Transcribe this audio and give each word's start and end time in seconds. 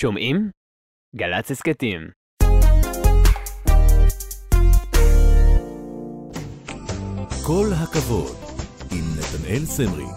שומעים? 0.00 0.50
גל"צ 1.16 1.50
הסכתים. 1.50 2.00
כל 7.46 7.66
הכבוד, 7.82 8.36
עם 8.92 9.04
נתנאל 9.18 9.64
סמריק. 9.64 10.16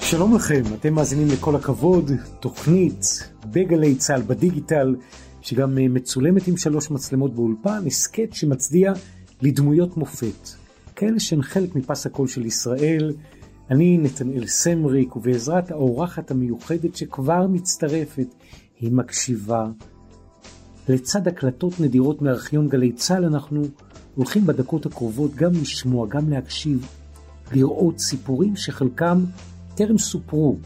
שלום 0.00 0.36
לכם, 0.36 0.62
אתם 0.74 0.94
מאזינים 0.94 1.26
לכל 1.28 1.56
הכבוד, 1.56 2.10
תוכנית 2.40 3.30
בגלי 3.46 3.94
צה"ל 3.96 4.22
בדיגיטל, 4.22 4.96
שגם 5.42 5.78
אה, 5.78 5.88
מצולמת 5.88 6.48
עם 6.48 6.56
שלוש 6.56 6.90
מצלמות 6.90 7.34
באולפן, 7.34 7.86
הסכת 7.86 8.28
שמצדיע 8.32 8.92
לדמויות 9.42 9.96
מופת, 9.96 10.48
כאלה 10.96 11.20
שהן 11.20 11.42
חלק 11.42 11.74
מפס 11.74 12.06
הקול 12.06 12.28
של 12.28 12.46
ישראל. 12.46 13.12
אני 13.70 13.98
נתנאל 13.98 14.46
סמריק, 14.46 15.16
ובעזרת 15.16 15.70
האורחת 15.70 16.30
המיוחדת 16.30 16.96
שכבר 16.96 17.46
מצטרפת, 17.46 18.26
היא 18.80 18.92
מקשיבה. 18.92 19.66
לצד 20.88 21.28
הקלטות 21.28 21.80
נדירות 21.80 22.22
מארכיון 22.22 22.68
גלי 22.68 22.92
צה"ל, 22.92 23.24
אנחנו 23.24 23.62
הולכים 24.14 24.46
בדקות 24.46 24.86
הקרובות 24.86 25.34
גם 25.34 25.52
לשמוע, 25.52 26.06
גם 26.08 26.30
להקשיב, 26.30 26.86
לראות 27.52 27.98
סיפורים 27.98 28.56
שחלקם 28.56 29.24
טרם 29.74 29.98
סופרו 29.98 30.56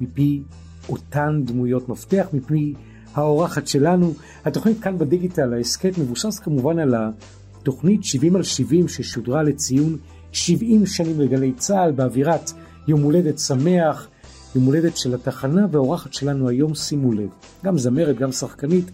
מפי 0.00 0.42
אותן 0.88 1.42
דמויות 1.44 1.88
מפתח, 1.88 2.26
מפי 2.32 2.74
האורחת 3.14 3.66
שלנו. 3.66 4.12
התוכנית 4.44 4.80
כאן 4.80 4.98
בדיגיטל, 4.98 5.54
ההסכת 5.54 5.98
מבוסס 5.98 6.38
כמובן 6.38 6.78
על 6.78 6.94
התוכנית 6.94 8.04
70 8.04 8.36
על 8.36 8.42
70 8.42 8.88
ששודרה 8.88 9.42
לציון 9.42 9.96
70 10.34 10.86
שנים 10.86 11.20
לגלי 11.20 11.52
צה"ל 11.52 11.92
באווירת 11.92 12.50
יום 12.88 13.02
הולדת 13.02 13.38
שמח, 13.38 14.08
יום 14.54 14.64
הולדת 14.64 14.96
של 14.96 15.14
התחנה, 15.14 15.66
והאורחת 15.70 16.12
שלנו 16.14 16.48
היום, 16.48 16.74
שימו 16.74 17.12
לב, 17.12 17.28
גם 17.64 17.78
זמרת, 17.78 18.16
גם 18.16 18.32
שחקנית, 18.32 18.90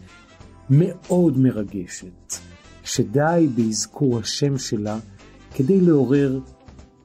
מאוד 0.70 1.39
מרגשת, 1.39 2.34
שדי 2.84 3.47
באזכור 3.55 4.19
השם 4.19 4.59
שלה 4.59 4.98
כדי 5.55 5.81
לעורר 5.81 6.39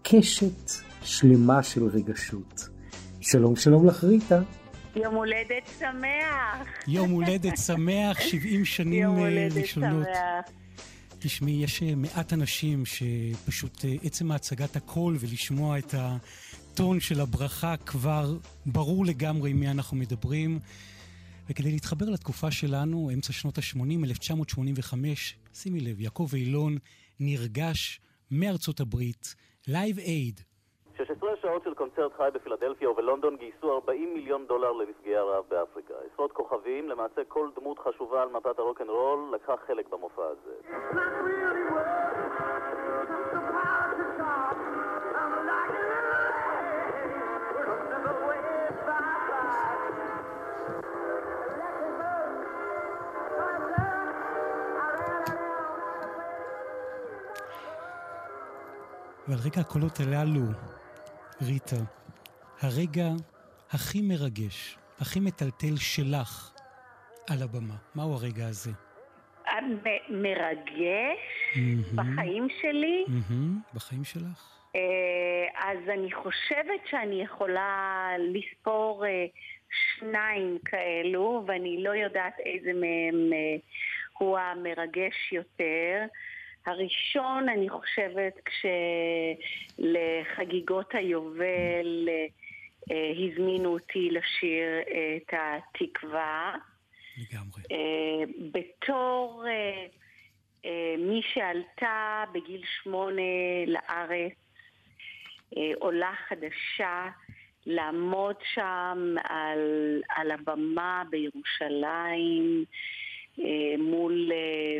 קשת 0.04 0.72
שלמה 1.04 1.64
של 1.64 1.84
רגשות. 1.88 2.70
שלום 3.22 3.56
שלום 3.56 3.88
לך 3.88 4.04
ריטה. 4.04 4.42
יום 4.96 5.16
הולדת 5.16 5.68
שמח. 5.80 6.68
יום 6.88 7.12
הולדת 7.12 7.58
שמח, 7.58 8.22
70 8.22 8.66
שנים 8.66 9.04
יום 9.04 9.16
אה, 9.16 9.22
הולדת 9.22 9.58
ראשונות. 9.58 10.06
שמח. 10.06 10.65
תשמעי, 11.28 11.64
יש 11.64 11.84
אה, 11.84 11.95
מעט 11.95 12.34
אנשים 12.34 12.84
שפשוט 12.86 13.86
אה, 13.86 13.95
עצם 14.04 14.31
הצגת 14.31 14.76
הקול 14.76 15.18
ולשמוע 15.20 15.80
את 15.80 15.94
הטון 15.98 17.00
של 17.00 17.22
הברכה 17.22 17.78
כבר 17.78 18.38
ברור 18.66 19.06
לגמרי 19.06 19.52
עם 19.52 19.59
מי 19.59 19.70
אנחנו 19.72 19.98
מדברים. 19.98 20.59
וכדי 21.50 21.72
להתחבר 21.72 22.09
לתקופה 22.09 22.52
שלנו, 22.52 23.12
אמצע 23.14 23.34
שנות 23.34 23.58
ה-80, 23.58 24.03
1985, 24.03 25.36
שימי 25.53 25.80
לב, 25.80 26.02
יעקב 26.02 26.30
אילון 26.34 26.78
נרגש 27.20 28.00
מארצות 28.31 28.80
הברית, 28.80 29.36
Live 29.68 29.98
Aid. 29.98 30.42
16 31.08 31.36
שעות 31.42 31.64
של 31.64 31.73
קונצרט 31.73 32.11
חי 32.17 32.30
בפילדלפיה 32.34 32.89
ובלונדון 32.89 33.36
גייסו 33.36 33.73
40 33.73 34.14
מיליון 34.14 34.45
דולר 34.48 34.72
לנפגעי 34.72 35.16
הרעב 35.16 35.44
באפריקה. 35.50 35.94
עשרות 36.14 36.31
כוכבים, 36.31 36.89
למעשה 36.89 37.22
כל 37.28 37.50
דמות 37.56 37.80
חשובה 37.80 38.22
על 38.22 38.30
מפת 38.30 38.59
הרוקנרול, 38.59 39.20
לקחה 39.36 39.53
חלק 39.67 39.89
במופע 39.89 40.23
הזה. 40.25 40.56
ועל 59.28 59.40
רקע 59.46 59.62
הקולות 59.62 60.00
הללו, 60.00 60.75
ריטה, 61.41 61.75
הרגע 62.62 63.07
הכי 63.72 64.01
מרגש, 64.01 64.78
הכי 65.00 65.19
מטלטל 65.19 65.75
שלך 65.78 66.53
על 67.29 67.38
הבמה, 67.44 67.75
מהו 67.96 68.13
הרגע 68.13 68.46
הזה? 68.47 68.72
מ- 69.63 70.22
מרגש. 70.22 71.19
בחיים 71.95 72.47
שלי. 72.62 73.06
בחיים 73.74 74.03
שלך? 74.03 74.59
אה, 74.75 74.81
אז 75.72 75.78
אני 75.90 76.12
חושבת 76.12 76.88
שאני 76.90 77.22
יכולה 77.22 78.09
לספור 78.19 79.06
אה, 79.06 79.25
שניים 80.00 80.57
כאלו, 80.66 81.44
ואני 81.47 81.84
לא 81.84 81.90
יודעת 81.90 82.34
איזה 82.40 82.74
מהם 82.74 83.34
אה, 83.34 83.57
הוא 84.18 84.38
המרגש 84.40 85.31
יותר. 85.31 86.06
הראשון, 86.66 87.50
אני 87.50 87.70
חושבת, 87.70 88.34
כשלחגיגות 89.78 90.96
היובל 90.96 92.09
אה, 92.92 93.12
הזמינו 93.18 93.74
אותי 93.74 94.09
לשיר 94.12 94.68
את 95.18 95.34
התקווה. 95.34 96.56
לגמרי. 97.18 97.62
אה, 97.72 98.24
בתור 98.52 99.46
אה, 99.48 99.86
אה, 100.66 100.96
מי 100.98 101.22
שעלתה 101.34 102.24
בגיל 102.34 102.62
שמונה 102.84 103.22
לארץ, 103.68 104.34
אה, 105.58 105.72
עולה 105.80 106.14
חדשה, 106.28 107.09
לעמוד 107.66 108.36
שם 108.54 109.16
על, 109.24 110.02
על 110.09 110.31
הבמה 110.31 111.04
בירושלים 111.09 112.66
אה, 113.40 113.78
מול 113.78 114.31
אה, 114.31 114.80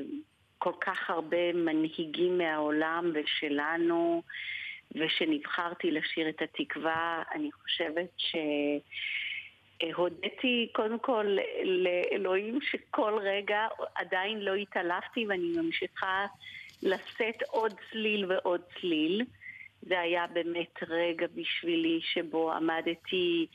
כל 0.66 0.74
כך 0.82 1.10
הרבה 1.10 1.54
מנהיגים 1.54 2.38
מהעולם 2.38 3.12
ושלנו, 3.14 4.24
ושנבחרתי 4.96 5.92
לשיר 5.92 6.30
את 6.30 6.42
התקווה, 6.42 7.24
אני 7.36 7.52
חושבת 7.52 8.10
ש... 8.18 8.36
הודיתי 9.94 10.70
קודם 10.72 11.00
כל 11.00 11.38
לאלוהים 11.64 12.60
שכל 12.62 13.20
רגע 13.22 13.68
עדיין 13.96 14.40
לא 14.40 14.56
התעלפתי 14.56 15.26
ואני 15.28 15.54
ממשיכה 15.58 16.26
לשאת 16.84 17.44
עוד 17.48 17.74
צליל 17.92 18.32
ועוד 18.32 18.62
צליל. 18.80 19.22
זה 19.82 20.00
היה 20.00 20.28
באמת 20.28 20.84
רגע 20.88 21.28
בשבילי 21.36 22.00
שבו 22.14 22.54
עמדתי 22.54 23.48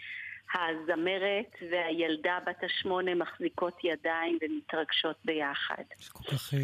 הזמרת 0.54 1.56
והילדה 1.70 2.38
בת 2.46 2.64
השמונה 2.64 3.14
מחזיקות 3.14 3.74
ידיים 3.84 4.38
ומתרגשות 4.42 5.16
ביחד. 5.24 5.84
זה 6.04 6.10
כל 6.12 6.24
כך 6.32 6.54
אה, 6.54 6.58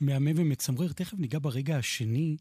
מהמם 0.00 0.32
ומצמרר. 0.36 0.92
תכף 0.92 1.18
ניגע 1.18 1.38
ברגע 1.38 1.76
השני, 1.76 2.36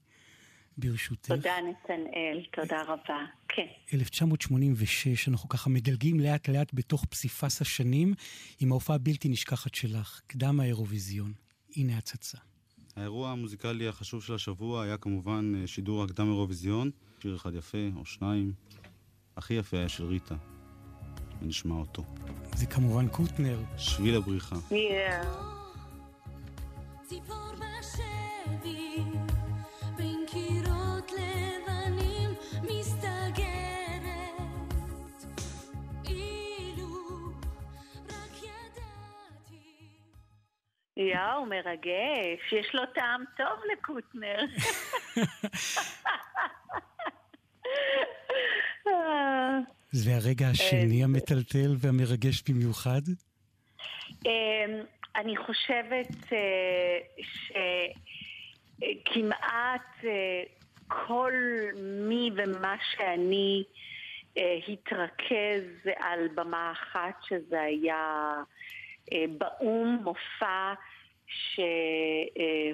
ברשותך. 0.77 1.27
תודה 1.31 1.55
נתנאל, 1.69 2.45
תודה 2.51 2.81
רבה. 2.81 3.25
כן. 3.47 3.65
1986, 3.93 5.29
אנחנו 5.29 5.49
ככה 5.49 5.69
מדלגים 5.69 6.19
לאט 6.19 6.49
לאט 6.49 6.71
בתוך 6.73 7.05
פסיפס 7.05 7.61
השנים 7.61 8.13
עם 8.59 8.71
ההופעה 8.71 8.95
הבלתי 8.95 9.29
נשכחת 9.29 9.75
שלך, 9.75 10.21
קדם 10.27 10.59
האירוויזיון. 10.59 11.33
הנה 11.75 11.97
הצצה. 11.97 12.37
האירוע 12.95 13.29
המוזיקלי 13.29 13.87
החשוב 13.87 14.23
של 14.23 14.33
השבוע 14.33 14.83
היה 14.83 14.97
כמובן 14.97 15.53
אה, 15.55 15.67
שידור 15.67 16.03
הקדם 16.03 16.27
אירוויזיון, 16.27 16.91
שיר 17.21 17.35
אחד 17.35 17.55
יפה 17.55 17.77
או 17.95 18.05
שניים. 18.05 18.53
הכי 19.37 19.53
יפה 19.53 19.77
היה 19.77 19.89
של 19.89 20.05
ריטה, 20.05 20.35
ונשמע 21.41 21.75
אותו. 21.75 22.03
זה 22.55 22.65
כמובן 22.65 23.07
קוטנר. 23.07 23.59
שביל 23.77 24.15
הבריחה. 24.15 24.55
Yeah. 24.55 25.25
יואו, 40.97 41.45
מרגש. 41.45 42.51
יש 42.51 42.75
לו 42.75 42.85
טעם 42.85 43.23
טוב 43.37 43.59
לקוטנר. 43.71 44.45
זה 49.91 50.15
הרגע 50.15 50.47
השני 50.47 51.03
המטלטל 51.03 51.75
והמרגש 51.79 52.43
במיוחד. 52.49 53.01
אמ, 54.25 54.31
אני 55.15 55.37
חושבת 55.37 56.33
אה, 56.33 56.99
שכמעט 58.79 59.89
אה, 60.03 60.43
כל 60.87 61.33
מי 62.07 62.29
ומה 62.35 62.75
שאני 62.91 63.63
אה, 64.37 64.59
התרכז 64.67 65.63
על 65.97 66.27
במה 66.35 66.71
אחת, 66.71 67.23
שזה 67.27 67.61
היה 67.61 68.33
אה, 69.13 69.25
באו"ם, 69.37 69.99
מופע 70.03 70.73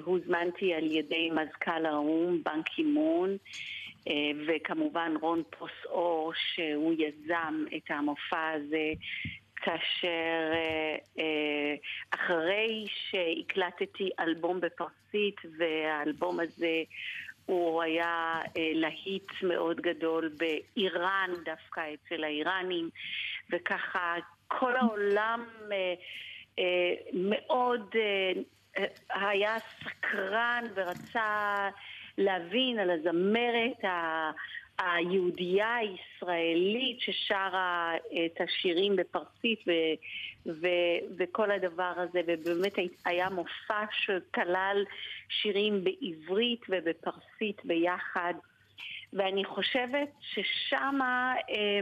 שהוזמנתי 0.02 0.74
על 0.74 0.84
ידי 0.96 1.30
מזכ"ל 1.30 1.86
האו"ם, 1.86 2.42
בן 2.44 2.62
קימון. 2.62 3.36
אה, 4.08 4.30
וכמובן 4.46 5.12
רון 5.20 5.42
פוסאו 5.58 6.30
שהוא 6.34 6.94
יזם 6.98 7.64
את 7.76 7.90
המופע 7.90 8.50
הזה 8.50 8.92
כאשר 9.56 10.52
אה, 10.52 10.96
אה, 11.18 11.74
אחרי 12.10 12.84
שהקלטתי 12.88 14.10
אלבום 14.20 14.60
בפרסית 14.60 15.36
והאלבום 15.58 16.40
הזה 16.40 16.82
הוא 17.46 17.82
היה 17.82 18.40
להיט 18.74 19.32
מאוד 19.42 19.80
גדול 19.80 20.30
באיראן, 20.38 21.30
דווקא 21.44 21.80
אצל 21.94 22.24
האיראנים, 22.24 22.90
וככה 23.50 24.14
כל 24.48 24.76
העולם 24.76 25.44
מאוד 27.12 27.94
היה 29.10 29.56
סקרן 29.58 30.64
ורצה 30.74 31.68
להבין 32.18 32.78
על 32.78 32.90
הזמרת 32.90 33.84
ה... 33.84 34.30
היהודייה 34.78 35.76
הישראלית 35.76 37.00
ששרה 37.00 37.92
את 38.26 38.40
השירים 38.40 38.96
בפרסית 38.96 39.60
ו, 39.66 39.70
ו, 40.46 40.66
וכל 41.18 41.50
הדבר 41.50 41.92
הזה, 41.96 42.20
ובאמת 42.26 42.72
היה 43.04 43.30
מופע 43.30 43.84
שכלל 43.90 44.84
שירים 45.28 45.84
בעברית 45.84 46.60
ובפרסית 46.68 47.64
ביחד, 47.64 48.34
ואני 49.12 49.44
חושבת 49.44 50.08
ששמה 50.20 51.34
אה, 51.50 51.80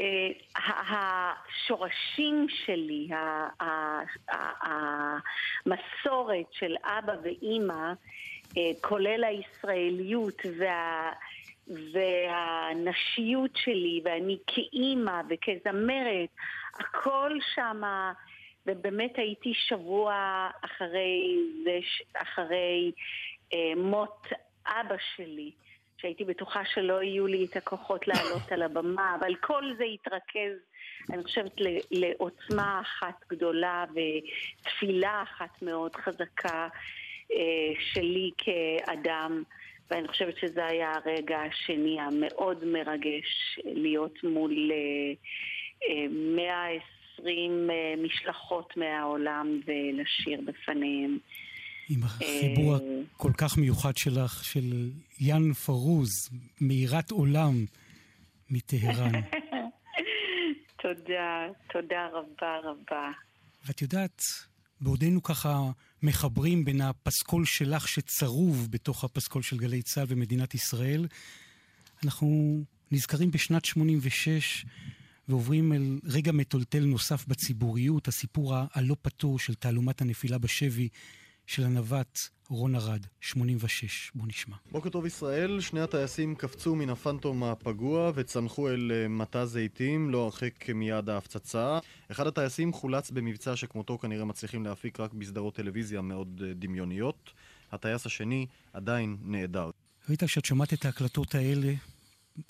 אה, 0.00 0.30
השורשים 0.56 2.46
שלי, 2.48 3.08
ה- 3.12 3.64
ה- 3.64 4.02
ה- 4.30 5.18
המסורת 5.66 6.46
של 6.52 6.74
אבא 6.84 7.12
ואימא, 7.22 7.92
כולל 8.80 9.24
הישראליות 9.24 10.42
וה... 10.58 11.12
והנשיות 11.68 13.50
שלי, 13.56 14.00
ואני 14.04 14.38
כאימא 14.46 15.20
וכזמרת, 15.28 16.28
הכל 16.74 17.38
שמה, 17.54 18.12
ובאמת 18.66 19.12
הייתי 19.16 19.52
שבוע 19.54 20.14
אחרי 20.64 21.38
זה, 21.64 21.78
אחרי 22.14 22.92
אה, 23.52 23.72
מות 23.76 24.26
אבא 24.66 24.96
שלי, 25.16 25.50
שהייתי 25.96 26.24
בטוחה 26.24 26.62
שלא 26.74 27.02
יהיו 27.02 27.26
לי 27.26 27.44
את 27.44 27.56
הכוחות 27.56 28.08
לעלות 28.08 28.52
על 28.52 28.62
הבמה, 28.62 29.16
אבל 29.20 29.34
כל 29.34 29.64
זה 29.78 29.84
התרכז, 29.84 30.58
אני 31.12 31.22
חושבת, 31.22 31.52
לעוצמה 31.90 32.80
אחת 32.80 33.24
גדולה 33.30 33.84
ותפילה 33.90 35.22
אחת 35.22 35.62
מאוד 35.62 35.96
חזקה. 35.96 36.48
אה, 36.48 36.68
שלי 37.92 38.30
כאדם. 38.38 39.42
ואני 39.90 40.08
חושבת 40.08 40.34
שזה 40.40 40.66
היה 40.66 40.92
הרגע 40.94 41.38
השני 41.38 42.00
המאוד 42.00 42.64
מרגש 42.64 43.58
להיות 43.64 44.24
מול 44.24 44.70
אה, 44.72 45.12
אה, 45.88 46.06
120 47.18 47.70
אה, 47.70 47.94
משלחות 48.04 48.76
מהעולם 48.76 49.60
ולשיר 49.66 50.40
בפניהם. 50.44 51.18
עם 51.88 52.02
החיבור 52.02 52.74
אה, 52.74 52.78
הכל 53.14 53.32
כך 53.38 53.58
מיוחד 53.58 53.96
שלך, 53.96 54.44
של 54.44 54.90
יאן 55.20 55.52
פרוז, 55.52 56.10
מאירת 56.60 57.10
עולם 57.10 57.64
מטהרן. 58.50 59.12
תודה, 60.82 61.46
תודה 61.72 62.08
רבה 62.12 62.58
רבה. 62.62 63.10
ואת 63.66 63.82
יודעת, 63.82 64.22
בעודנו 64.80 65.22
ככה 65.22 65.70
מחברים 66.02 66.64
בין 66.64 66.80
הפסקול 66.80 67.44
שלך 67.44 67.88
שצרוב 67.88 68.68
בתוך 68.70 69.04
הפסקול 69.04 69.42
של 69.42 69.56
גלי 69.56 69.82
צה"ל 69.82 70.06
ומדינת 70.08 70.54
ישראל, 70.54 71.06
אנחנו 72.04 72.60
נזכרים 72.90 73.30
בשנת 73.30 73.64
86 73.64 74.66
ועוברים 75.28 75.72
אל 75.72 76.00
רגע 76.04 76.32
מטולטל 76.32 76.84
נוסף 76.84 77.26
בציבוריות, 77.26 78.08
הסיפור 78.08 78.54
הלא 78.72 78.96
פתור 79.02 79.38
של 79.38 79.54
תעלומת 79.54 80.00
הנפילה 80.00 80.38
בשבי 80.38 80.88
של 81.46 81.64
הנווט 81.64 82.18
רון 82.50 82.74
ארד, 82.74 83.06
86. 83.20 84.10
בוא 84.14 84.26
נשמע. 84.28 84.56
בוקר 84.70 84.88
טוב 84.88 85.06
ישראל, 85.06 85.60
שני 85.60 85.80
הטייסים 85.80 86.34
קפצו 86.34 86.74
מן 86.74 86.90
הפנטום 86.90 87.44
הפגוע 87.44 88.10
וצנחו 88.14 88.68
אל 88.68 88.92
אה, 88.94 89.08
מטע 89.08 89.44
זיתים, 89.44 90.10
לא 90.10 90.24
הרחק 90.24 90.70
מיד 90.70 91.08
ההפצצה. 91.08 91.78
אחד 92.10 92.26
הטייסים 92.26 92.72
חולץ 92.72 93.10
במבצע 93.10 93.56
שכמותו 93.56 93.98
כנראה 93.98 94.24
מצליחים 94.24 94.64
להפיק 94.64 95.00
רק 95.00 95.12
בסדרות 95.12 95.54
טלוויזיה 95.54 96.00
מאוד 96.00 96.42
אה, 96.44 96.52
דמיוניות. 96.54 97.32
הטייס 97.72 98.06
השני 98.06 98.46
עדיין 98.72 99.16
נעדר. 99.22 99.70
ראית 100.08 100.24
כשאת 100.24 100.44
שמעת 100.44 100.72
את 100.72 100.84
ההקלטות 100.84 101.34
האלה, 101.34 101.72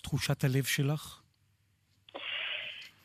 תחושת 0.02 0.44
הלב 0.44 0.64
שלך? 0.64 1.20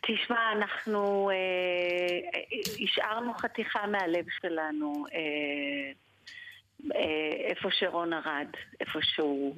תשמע, 0.01 0.51
אנחנו 0.57 1.29
אה, 1.29 2.39
השארנו 2.83 3.33
חתיכה 3.33 3.87
מהלב 3.87 4.25
שלנו 4.41 5.05
אה, 5.13 5.17
אה, 5.17 5.91
איפה 7.49 7.69
שרון 7.71 8.13
ארד, 8.13 8.47
איפה 8.79 8.99
שהוא 9.01 9.55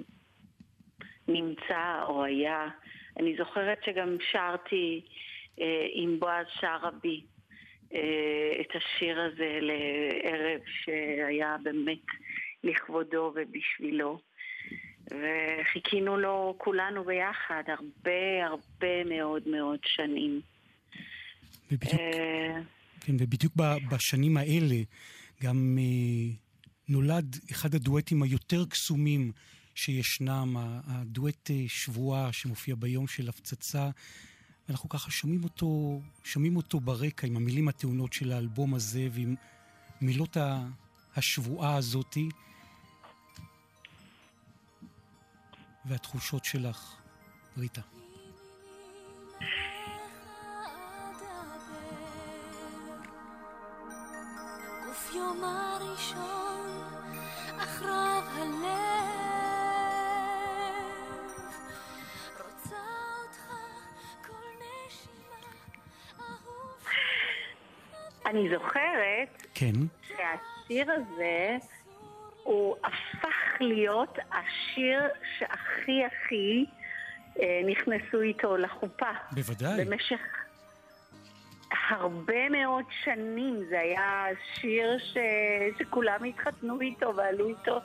נמצא 1.28 2.04
או 2.08 2.24
היה. 2.24 2.68
אני 3.20 3.36
זוכרת 3.38 3.78
שגם 3.86 4.18
שרתי 4.32 5.02
אה, 5.62 5.88
עם 5.94 6.20
בועז 6.20 6.46
שרעבי 6.60 7.22
אה, 7.94 8.62
את 8.62 8.76
השיר 8.76 9.22
הזה 9.22 9.60
לערב 9.62 10.62
שהיה 10.66 11.58
באמת 11.64 12.06
לכבודו 12.64 13.34
ובשבילו. 13.36 14.20
וחיכינו 15.12 16.18
לו 16.18 16.56
כולנו 16.58 17.04
ביחד 17.04 17.64
הרבה 17.68 18.46
הרבה 18.46 19.04
מאוד 19.04 19.48
מאוד 19.48 19.80
שנים. 19.86 20.42
ובדיוק, 21.72 22.02
אה, 22.02 22.62
כן, 23.02 23.14
ובדיוק 23.20 23.54
בשנים 23.92 24.38
האלה 24.38 24.76
גם 25.44 25.78
אה, 25.80 26.36
נולד 26.92 27.38
אחד 27.52 27.76
הדואטים 27.76 28.24
היותר 28.24 28.66
קסומים 28.66 29.32
שישנם, 29.76 30.56
הדואט 30.86 31.52
אה, 31.52 31.66
שבועה 31.68 32.34
שמופיע 32.34 32.76
ביום 32.76 33.08
של 33.08 33.30
הפצצה. 33.30 33.90
ואנחנו 34.68 34.90
ככה 34.90 35.12
שומעים 35.12 35.44
אותו, 35.44 36.02
שומעים 36.24 36.56
אותו 36.56 36.80
ברקע 36.80 37.28
עם 37.28 37.38
המילים 37.38 37.68
הטעונות 37.68 38.14
של 38.14 38.32
האלבום 38.32 38.74
הזה 38.74 39.08
ועם 39.12 39.36
מילות 40.02 40.38
השבועה 41.16 41.76
הזאתי. 41.76 42.30
והתחושות 45.86 46.46
שלך, 46.46 46.96
ריטה. 47.58 47.82
גוף 54.86 55.12
יום 55.16 55.44
הראשון, 57.62 57.68
אך 57.68 57.82
רב 57.82 58.28
הלב, 58.36 59.22
רוצה 62.38 62.76
אותך 63.22 63.54
כל 64.28 64.34
נשימה, 64.58 65.42
אהוב. 66.20 66.88
אני 68.26 68.50
זוכרת 68.50 69.48
כן, 69.54 69.74
שהשיר 70.08 70.92
הזה 70.92 71.58
הוא 72.44 72.76
הפך 72.84 73.62
להיות 73.62 74.18
השיר 74.32 75.02
שהכי 75.38 76.06
הכי 76.06 76.66
אה, 77.40 77.62
נכנסו 77.66 78.22
איתו 78.22 78.58
לחופה. 78.58 79.12
בוודאי. 79.32 79.86
במשך 79.86 80.20
הרבה 81.92 82.50
מאוד 82.50 82.86
שנים. 83.04 83.64
זה 83.70 83.80
היה 83.80 84.26
שיר 84.54 84.98
ש... 84.98 85.18
שכולם 85.80 86.24
התחתנו 86.24 86.82
איתו 86.82 87.16
ועלו 87.16 87.48
איתו 87.48 87.80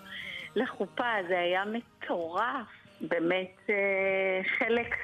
לחופה, 0.56 1.12
זה 1.28 1.38
היה 1.38 1.64
מטורף, 1.64 2.66
באמת 3.00 3.56
אה, 3.70 4.40
חלק... 4.58 4.94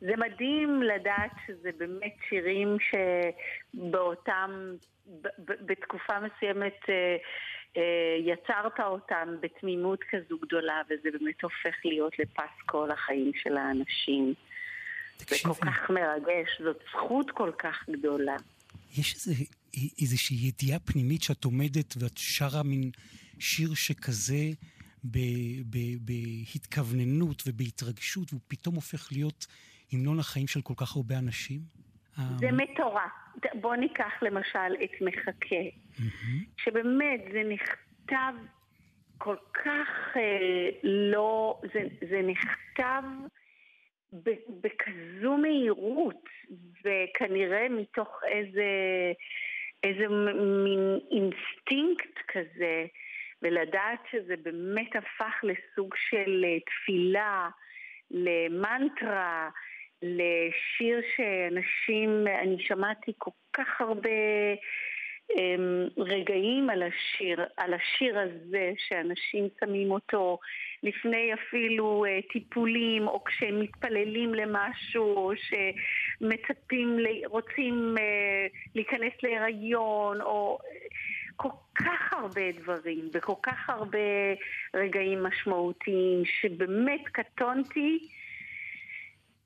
זה 0.00 0.12
מדהים 0.16 0.82
לדעת 0.82 1.30
שזה 1.46 1.70
באמת 1.78 2.14
שירים 2.28 2.76
שבאותם, 3.74 4.74
בתקופה 5.44 6.14
מסוימת 6.20 6.76
אה, 6.88 7.16
אה, 7.76 8.16
יצרת 8.18 8.80
אותם 8.80 9.36
בתמימות 9.40 10.04
כזו 10.10 10.38
גדולה, 10.38 10.82
וזה 10.90 11.08
באמת 11.18 11.42
הופך 11.42 11.76
להיות 11.84 12.18
לפסקול 12.18 12.90
החיים 12.90 13.30
של 13.34 13.56
האנשים. 13.56 14.34
זה 15.18 15.24
תקשיבי, 15.24 15.54
כל 15.54 15.66
כך 15.66 15.90
מרגש, 15.90 16.48
זאת 16.64 16.76
זכות 16.90 17.30
כל 17.30 17.50
כך 17.58 17.88
גדולה. 17.90 18.36
יש 18.98 19.14
איזה, 19.14 19.44
איזושהי 20.00 20.36
ידיעה 20.48 20.78
פנימית 20.78 21.22
שאת 21.22 21.44
עומדת 21.44 21.94
ואת 22.00 22.16
שרה 22.16 22.62
מין 22.62 22.90
שיר 23.38 23.74
שכזה 23.74 24.44
ב, 25.04 25.18
ב, 25.70 25.78
בהתכווננות 26.00 27.42
ובהתרגשות, 27.46 28.32
והוא 28.32 28.42
פתאום 28.48 28.74
הופך 28.74 29.08
להיות 29.12 29.46
המנון 29.92 30.18
החיים 30.18 30.46
של 30.46 30.62
כל 30.62 30.74
כך 30.76 30.96
הרבה 30.96 31.18
אנשים? 31.18 31.60
זה 32.16 32.52
מטורף. 32.52 33.10
בוא 33.60 33.76
ניקח 33.76 34.12
למשל 34.22 34.74
את 34.84 34.90
מחכה, 35.00 35.62
שבאמת 36.56 37.20
זה 37.32 37.42
נכתב 37.48 38.32
כל 39.18 39.36
כך 39.52 40.16
אה, 40.16 40.68
לא, 40.82 41.60
זה, 41.74 41.80
זה 42.10 42.20
נכתב 42.22 43.02
בכזו 44.60 45.36
מהירות, 45.36 46.24
וכנראה 46.84 47.68
מתוך 47.68 48.20
איזה, 48.28 48.68
איזה 49.82 50.08
מין 50.64 50.98
אינסטינקט 51.10 52.18
כזה, 52.28 52.86
ולדעת 53.42 54.00
שזה 54.10 54.34
באמת 54.42 54.96
הפך 54.96 55.34
לסוג 55.42 55.94
של 56.10 56.44
אה, 56.44 56.60
תפילה, 56.60 57.48
למנטרה, 58.10 59.50
לשיר 60.02 61.00
שאנשים, 61.16 62.26
אני 62.42 62.56
שמעתי 62.58 63.12
כל 63.18 63.30
כך 63.52 63.80
הרבה 63.80 64.10
רגעים 65.96 66.70
על 66.70 66.82
השיר, 66.82 67.44
על 67.56 67.74
השיר 67.74 68.18
הזה, 68.18 68.72
שאנשים 68.88 69.48
שמים 69.60 69.90
אותו 69.90 70.38
לפני 70.82 71.34
אפילו 71.34 72.04
אה, 72.08 72.18
טיפולים, 72.32 73.08
או 73.08 73.24
כשהם 73.24 73.60
מתפללים 73.60 74.34
למשהו, 74.34 75.16
או 75.16 75.32
שמצפים, 75.36 76.98
רוצים 77.24 77.94
אה, 77.98 78.46
להיכנס 78.74 79.12
להיריון, 79.22 80.20
או 80.20 80.58
כל 81.36 81.48
כך 81.74 82.12
הרבה 82.12 82.52
דברים, 82.52 83.10
וכל 83.12 83.34
כך 83.42 83.70
הרבה 83.70 83.98
רגעים 84.74 85.22
משמעותיים, 85.22 86.22
שבאמת 86.24 87.02
קטונתי. 87.12 88.08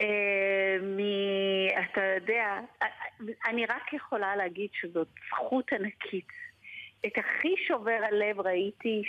אה, 0.00 0.76
מ... 0.82 0.98
אתה 1.84 2.00
יודע, 2.14 2.60
אני 3.46 3.66
רק 3.66 3.92
יכולה 3.92 4.36
להגיד 4.36 4.70
שזאת 4.72 5.08
זכות 5.28 5.72
ענקית. 5.72 6.28
את 7.06 7.12
הכי 7.18 7.54
שובר 7.68 7.98
הלב 8.08 8.40
ראיתי 8.40 9.02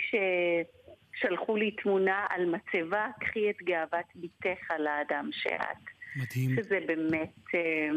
ששלחו 1.14 1.56
לי 1.56 1.70
תמונה 1.70 2.26
על 2.30 2.46
מצבה, 2.46 3.06
קחי 3.20 3.50
את 3.50 3.62
גאוות 3.62 4.06
בתך 4.14 4.70
על 4.70 4.86
האדם 4.86 5.28
שאת. 5.32 5.76
מדהים. 6.16 6.56
שזה 6.56 6.78
באמת... 6.86 7.54
אה, 7.54 7.90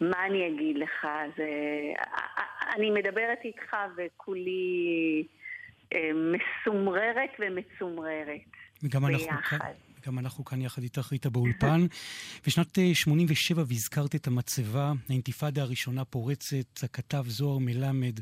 מה 0.00 0.26
אני 0.26 0.48
אגיד 0.48 0.76
לך? 0.78 1.06
זה... 1.36 1.48
אני 2.76 2.90
מדברת 2.90 3.38
איתך 3.44 3.76
וכולי 3.96 5.24
אה, 5.94 6.10
מסומררת 6.14 7.30
ומצומררת. 7.38 8.40
וגם 8.82 9.06
אנחנו 9.06 9.42
כאן. 9.42 9.87
גם 10.08 10.18
אנחנו 10.18 10.44
כאן 10.44 10.60
יחד 10.60 10.82
איתך, 10.82 11.12
ריטה, 11.12 11.30
באולפן. 11.30 11.80
בשנת 12.46 12.66
87' 12.94 13.58
אה, 13.58 13.64
והזכרת 13.68 14.14
את 14.14 14.26
המצבה, 14.26 14.92
האינתיפאדה 15.08 15.62
הראשונה 15.62 16.04
פורצת, 16.04 16.70
הכתב 16.84 17.24
זוהר 17.26 17.58
מלמד 17.58 18.16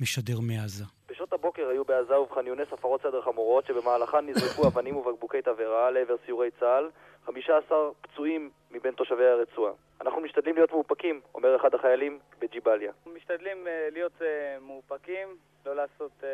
משדר 0.00 0.40
מעזה. 0.40 0.84
בשעות 1.10 1.32
הבוקר 1.32 1.68
היו 1.68 1.84
בעזה 1.84 2.18
ובח'אן 2.18 2.46
יונס 2.46 2.68
הפרות 2.72 3.02
סדר 3.02 3.22
חמורות, 3.22 3.66
שבמהלכן 3.66 4.26
נזרקו 4.26 4.66
אבנים 4.68 4.96
ובקבוקי 4.96 5.42
תבערה 5.42 5.90
לעבר 5.90 6.16
סיורי 6.26 6.50
צה"ל, 6.60 6.90
15 7.26 7.78
פצועים 8.00 8.50
מבין 8.70 8.92
תושבי 8.92 9.26
הרצועה. 9.26 9.72
אנחנו 10.00 10.20
משתדלים 10.20 10.54
להיות 10.54 10.72
מאופקים, 10.72 11.20
אומר 11.34 11.56
אחד 11.56 11.74
החיילים 11.74 12.18
בג'יבליה. 12.38 12.92
משתדלים 13.16 13.66
uh, 13.66 13.92
להיות 13.92 14.12
uh, 14.18 14.24
מאופקים, 14.66 15.28
לא 15.66 15.76
לעשות, 15.76 16.12
uh, 16.20 16.24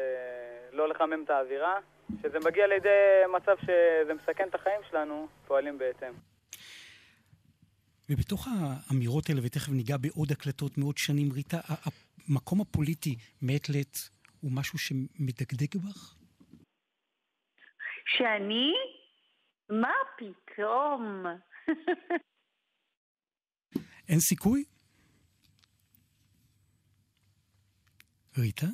לא 0.73 0.89
לחמם 0.89 1.23
את 1.25 1.31
האווירה. 1.31 1.79
כשזה 2.07 2.39
מגיע 2.45 2.67
לידי 2.67 3.23
מצב 3.37 3.57
שזה 3.61 4.15
מסכן 4.15 4.49
את 4.49 4.55
החיים 4.55 4.81
שלנו, 4.91 5.29
פועלים 5.47 5.79
בהתאם. 5.79 6.13
ובתוך 8.11 8.49
האמירות 8.51 9.29
האלה, 9.29 9.41
ותכף 9.45 9.73
ניגע 9.73 9.97
בעוד 9.97 10.33
הקלטות 10.33 10.79
מעוד 10.79 10.99
שנים, 10.99 11.33
ריטה, 11.33 11.61
המקום 12.29 12.61
הפוליטי 12.61 13.17
מעת 13.43 13.69
לעת 13.69 13.97
הוא 14.41 14.51
משהו 14.55 14.79
שמדגדג 14.79 15.77
בך? 15.77 16.15
שאני? 18.07 18.73
מה 19.71 19.93
פתאום? 20.17 21.25
אין 24.09 24.21
סיכוי? 24.21 24.65
ריטה? 28.39 28.67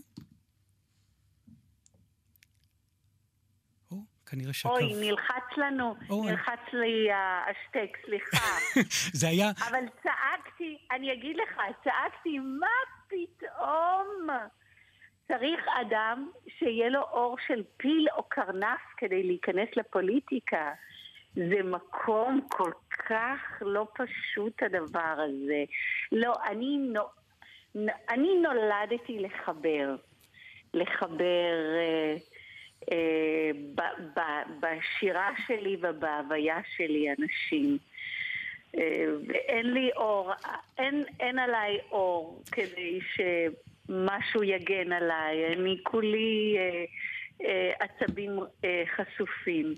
כנראה 4.33 4.53
שהקו... 4.53 4.75
אוי, 4.75 4.93
נלחץ 5.01 5.57
לנו, 5.57 5.95
או, 6.11 6.25
נלחץ 6.25 6.73
לי 6.73 7.09
השטק, 7.13 7.99
סליחה. 8.05 8.47
זה 9.21 9.29
היה... 9.29 9.51
אבל 9.69 9.85
צעקתי, 10.03 10.79
אני 10.91 11.13
אגיד 11.13 11.37
לך, 11.37 11.61
צעקתי, 11.85 12.39
מה 12.39 12.67
פתאום? 13.09 14.27
צריך 15.29 15.61
אדם 15.81 16.31
שיהיה 16.59 16.89
לו 16.89 17.01
אור 17.01 17.37
של 17.47 17.63
פיל 17.77 18.07
או 18.17 18.23
קרנף 18.23 18.81
כדי 18.97 19.23
להיכנס 19.23 19.69
לפוליטיקה. 19.77 20.73
זה 21.35 21.63
מקום 21.65 22.41
כל 22.49 22.73
כך 23.09 23.41
לא 23.61 23.87
פשוט 23.95 24.63
הדבר 24.63 25.17
הזה. 25.29 25.65
לא, 26.13 26.35
אני, 26.47 26.79
נו, 26.79 27.03
אני 28.11 28.35
נולדתי 28.43 29.19
לחבר. 29.19 29.97
לחבר... 30.75 31.55
אה, 31.77 32.17
אה, 32.93 33.51
בשירה 34.61 35.31
שלי 35.47 35.77
ובהוויה 35.81 36.61
שלי 36.77 37.07
אנשים. 37.11 37.79
אה, 38.79 39.05
ואין 39.27 39.73
לי 39.75 39.91
אור, 39.97 40.33
אין, 40.79 41.05
אין 41.21 41.39
עליי 41.39 41.79
אור 41.91 42.43
כדי 42.53 42.99
שמשהו 43.15 44.43
יגן 44.43 44.93
עליי. 44.93 45.53
אני 45.53 45.77
כולי 45.83 46.57
אה, 47.45 47.73
עצבים 47.81 48.39
חשופים. 48.97 49.75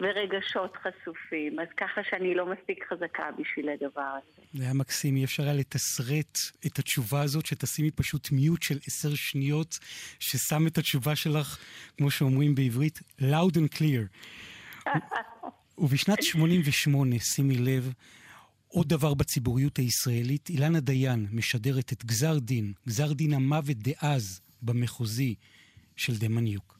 ורגשות 0.00 0.76
חשופים, 0.76 1.60
אז 1.60 1.68
ככה 1.76 2.00
שאני 2.10 2.34
לא 2.34 2.46
מספיק 2.46 2.84
חזקה 2.88 3.30
בשביל 3.38 3.68
הדבר 3.68 4.00
הזה. 4.00 4.46
זה 4.54 4.64
היה 4.64 4.74
מקסים, 4.74 5.16
אי 5.16 5.24
אפשר 5.24 5.42
היה 5.42 5.54
לתסרט 5.54 6.38
את 6.66 6.78
התשובה 6.78 7.22
הזאת, 7.22 7.46
שתשימי 7.46 7.90
פשוט 7.90 8.32
מיוט 8.32 8.62
של 8.62 8.78
עשר 8.86 9.14
שניות, 9.14 9.78
ששם 10.20 10.66
את 10.66 10.78
התשובה 10.78 11.16
שלך, 11.16 11.58
כמו 11.96 12.10
שאומרים 12.10 12.54
בעברית, 12.54 12.98
loud 13.20 13.54
and 13.54 13.78
clear. 13.78 14.04
ובשנת 15.78 16.22
88, 16.22 17.18
שימי 17.18 17.58
לב, 17.58 17.92
עוד 18.68 18.88
דבר 18.88 19.14
בציבוריות 19.14 19.78
הישראלית, 19.78 20.48
אילנה 20.48 20.80
דיין 20.80 21.26
משדרת 21.32 21.92
את 21.92 22.04
גזר 22.04 22.38
דין, 22.38 22.72
גזר 22.88 23.12
דין 23.12 23.32
המוות 23.32 23.76
דאז 23.76 24.40
במחוזי 24.62 25.34
של 25.96 26.16
דמניוק. 26.16 26.77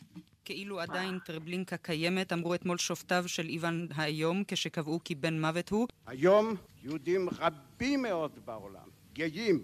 כאילו 0.48 0.80
עדיין 0.80 1.18
טרבלינקה 1.18 1.76
קיימת, 1.76 2.32
אמרו 2.32 2.54
אתמול 2.54 2.78
שופטיו 2.78 3.24
של 3.26 3.48
איוון 3.48 3.88
היום, 3.96 4.42
כשקבעו 4.48 5.00
כי 5.04 5.14
בן 5.14 5.40
מוות 5.40 5.68
הוא. 5.68 5.88
היום 6.06 6.54
יהודים 6.82 7.28
רבים 7.38 8.02
מאוד 8.02 8.32
בעולם 8.44 8.88
גאים 9.12 9.62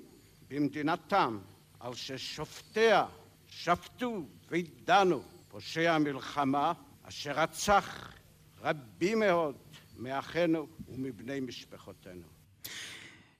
במדינתם 0.48 1.38
על 1.80 1.94
ששופטיה 1.94 3.06
שפטו 3.48 4.26
ודנו 4.50 5.22
פושע 5.48 5.92
המלחמה 5.92 6.72
אשר 7.02 7.32
רצח 7.32 8.12
רבים 8.60 9.18
מאוד 9.18 9.54
מאחינו 9.96 10.66
ומבני 10.88 11.40
משפחותינו. 11.40 12.26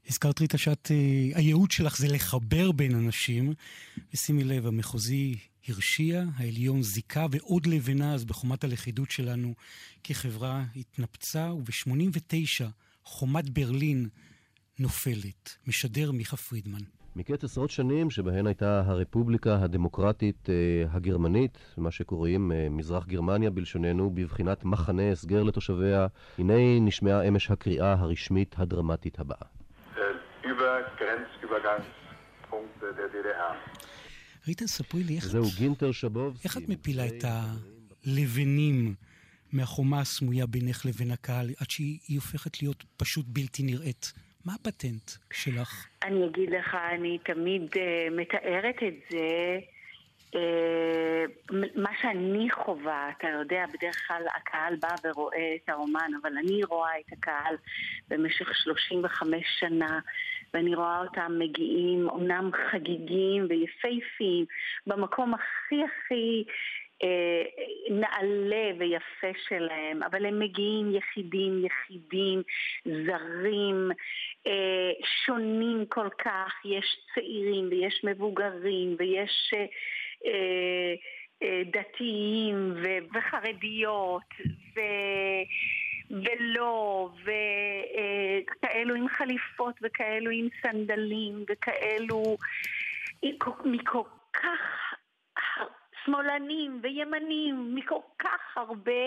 הזכרת 0.08 0.40
ריטה 0.40 0.58
שאת, 0.58 0.86
uh, 0.86 1.38
הייעוד 1.38 1.70
שלך 1.70 1.98
זה 1.98 2.08
לחבר 2.08 2.72
בין 2.72 2.94
אנשים, 2.94 3.54
ושימי 4.14 4.44
לב, 4.44 4.66
המחוזי 4.66 5.36
הרשיע, 5.68 6.22
העליון 6.36 6.82
זיכה, 6.82 7.26
ועוד 7.30 7.66
לבנה 7.66 8.14
אז 8.14 8.24
בחומת 8.24 8.64
הלכידות 8.64 9.10
שלנו 9.10 9.54
כחברה 10.04 10.62
התנפצה, 10.76 11.52
וב-89 11.52 12.64
חומת 13.04 13.50
ברלין 13.50 14.08
נופלת. 14.78 15.56
משדר 15.66 16.12
מיכה 16.12 16.36
פרידמן. 16.36 16.80
מקץ 17.16 17.44
עשרות 17.44 17.70
שנים 17.70 18.10
שבהן 18.10 18.46
הייתה 18.46 18.82
הרפובליקה 18.86 19.58
הדמוקרטית 19.62 20.48
אה, 20.50 20.54
הגרמנית, 20.90 21.58
מה 21.76 21.90
שקוראים 21.90 22.52
אה, 22.52 22.66
מזרח 22.70 23.06
גרמניה 23.06 23.50
בלשוננו, 23.50 24.10
בבחינת 24.10 24.64
מחנה 24.64 25.12
הסגר 25.12 25.42
לתושביה, 25.42 26.06
הנה 26.38 26.80
נשמעה 26.80 27.28
אמש 27.28 27.50
הקריאה 27.50 27.92
הרשמית 27.92 28.54
הדרמטית 28.58 29.18
הבאה. 29.18 29.46
ריטה, 34.48 34.66
ספרי 34.66 35.04
לי 35.04 35.16
איך... 35.16 35.24
זהו 35.24 35.44
גינטר 35.56 35.92
שבוב. 35.92 36.40
איך 36.44 36.56
את 36.56 36.68
מפילה 36.68 37.06
את 37.06 37.24
הלבנים 37.24 38.94
מהחומה 39.52 40.00
הסמויה 40.00 40.46
בינך 40.46 40.86
לבין 40.86 41.10
הקהל, 41.10 41.50
עד 41.60 41.70
שהיא 41.70 42.16
הופכת 42.16 42.62
להיות 42.62 42.84
פשוט 42.96 43.26
בלתי 43.28 43.62
נראית? 43.62 44.12
מה 44.44 44.54
הפטנט 44.54 45.10
שלך? 45.32 45.86
אני 46.02 46.26
אגיד 46.26 46.50
לך, 46.50 46.76
אני 46.94 47.18
תמיד 47.18 47.62
uh, 47.62 47.78
מתארת 48.10 48.76
את 48.88 48.94
זה, 49.10 49.58
uh, 50.30 50.36
מה 51.74 51.90
שאני 52.02 52.50
חווה, 52.50 53.10
אתה 53.18 53.28
יודע, 53.28 53.64
בדרך 53.74 54.06
כלל 54.08 54.22
הקהל 54.36 54.76
בא 54.76 54.94
ורואה 55.04 55.54
את 55.56 55.68
האומן, 55.68 56.10
אבל 56.22 56.38
אני 56.38 56.64
רואה 56.64 56.90
את 57.00 57.12
הקהל 57.12 57.56
במשך 58.08 58.54
35 58.54 59.46
שנה. 59.60 60.00
ואני 60.54 60.74
רואה 60.74 61.00
אותם 61.00 61.32
מגיעים, 61.38 62.08
אומנם 62.08 62.50
חגיגים 62.70 63.46
ויפהפיים, 63.48 64.44
במקום 64.86 65.34
הכי 65.34 65.82
הכי 65.84 66.44
אה, 67.02 67.42
נעלה 67.90 68.70
ויפה 68.78 69.38
שלהם, 69.48 70.02
אבל 70.02 70.26
הם 70.26 70.38
מגיעים 70.38 70.94
יחידים, 70.94 71.64
יחידים, 71.64 72.42
זרים, 72.84 73.90
אה, 74.46 74.92
שונים 75.24 75.84
כל 75.88 76.08
כך, 76.18 76.54
יש 76.64 76.96
צעירים 77.14 77.68
ויש 77.70 78.00
מבוגרים 78.04 78.96
ויש 78.98 79.52
אה, 79.54 79.66
אה, 80.26 80.94
אה, 81.42 81.62
דתיים 81.66 82.74
וחרדיות 83.14 84.34
ו... 84.76 84.80
ולא, 86.14 87.08
וכאלו 87.20 88.94
עם 88.94 89.08
חליפות 89.08 89.74
וכאלו 89.82 90.30
עם 90.30 90.48
סנדלים 90.62 91.44
וכאלו 91.48 92.36
מכל 93.64 94.02
כך 94.32 94.94
שמאלנים 96.04 96.80
וימנים, 96.82 97.74
מכל 97.74 98.00
כך 98.18 98.56
הרבה 98.56 99.02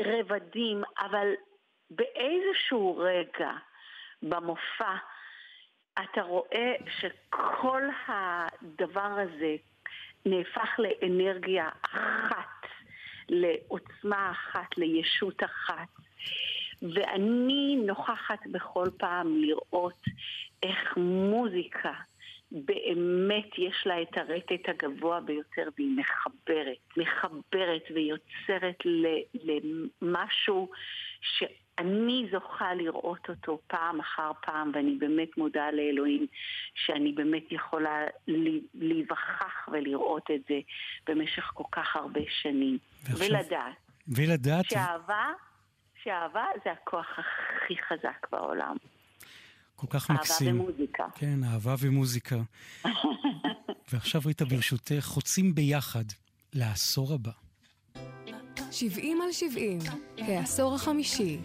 רבדים, 0.00 0.82
אבל 1.00 1.28
באיזשהו 1.90 2.96
רגע 2.96 3.50
במופע 4.22 4.94
אתה 6.04 6.22
רואה 6.22 6.74
שכל 7.00 7.82
הדבר 8.08 9.18
הזה 9.20 9.56
נהפך 10.26 10.78
לאנרגיה 10.78 11.68
אחת, 11.82 12.66
לעוצמה 13.28 14.30
אחת, 14.30 14.78
לישות 14.78 15.42
אחת. 15.44 15.97
ואני 16.82 17.76
נוכחת 17.86 18.46
בכל 18.52 18.86
פעם 18.98 19.36
לראות 19.36 20.04
איך 20.62 20.96
מוזיקה 20.96 21.92
באמת 22.50 23.58
יש 23.58 23.86
לה 23.86 24.02
את 24.02 24.16
הרטט 24.16 24.68
הגבוה 24.68 25.20
ביותר 25.20 25.68
והיא 25.76 25.96
מחברת, 25.96 26.78
מחברת 26.96 27.82
ויוצרת 27.94 28.82
למשהו 29.34 30.68
שאני 31.20 32.28
זוכה 32.32 32.74
לראות 32.74 33.28
אותו 33.28 33.60
פעם 33.66 34.00
אחר 34.00 34.30
פעם 34.42 34.70
ואני 34.74 34.94
באמת 34.94 35.38
מודה 35.38 35.70
לאלוהים 35.70 36.26
שאני 36.74 37.12
באמת 37.12 37.52
יכולה 37.52 38.06
להיווכח 38.74 39.68
ולראות 39.72 40.30
את 40.34 40.40
זה 40.48 40.60
במשך 41.06 41.50
כל 41.54 41.64
כך 41.72 41.96
הרבה 41.96 42.20
שנים 42.42 42.78
ועכשיו, 43.02 43.26
ולדעת. 43.28 43.74
ולדעת. 44.08 44.64
שאהבה, 44.64 45.24
שאהבה 46.04 46.44
זה 46.64 46.70
הכוח 46.72 47.06
הכי 47.18 47.74
חזק 47.88 48.26
בעולם. 48.32 48.76
כל 49.76 49.86
כך 49.90 50.10
מקסים. 50.10 50.48
אהבה 50.48 50.62
ומוזיקה. 50.62 51.04
כן, 51.14 51.44
אהבה 51.44 51.74
ומוזיקה. 51.80 52.36
ועכשיו 53.92 54.20
ריטה, 54.26 54.44
ברשותך, 54.44 55.00
חוצים 55.00 55.54
ביחד 55.54 56.04
לעשור 56.52 57.14
הבא. 57.14 57.30
70 58.70 59.20
על 59.22 59.32
70, 59.32 59.78
העשור 60.18 60.74
החמישי. 60.74 61.40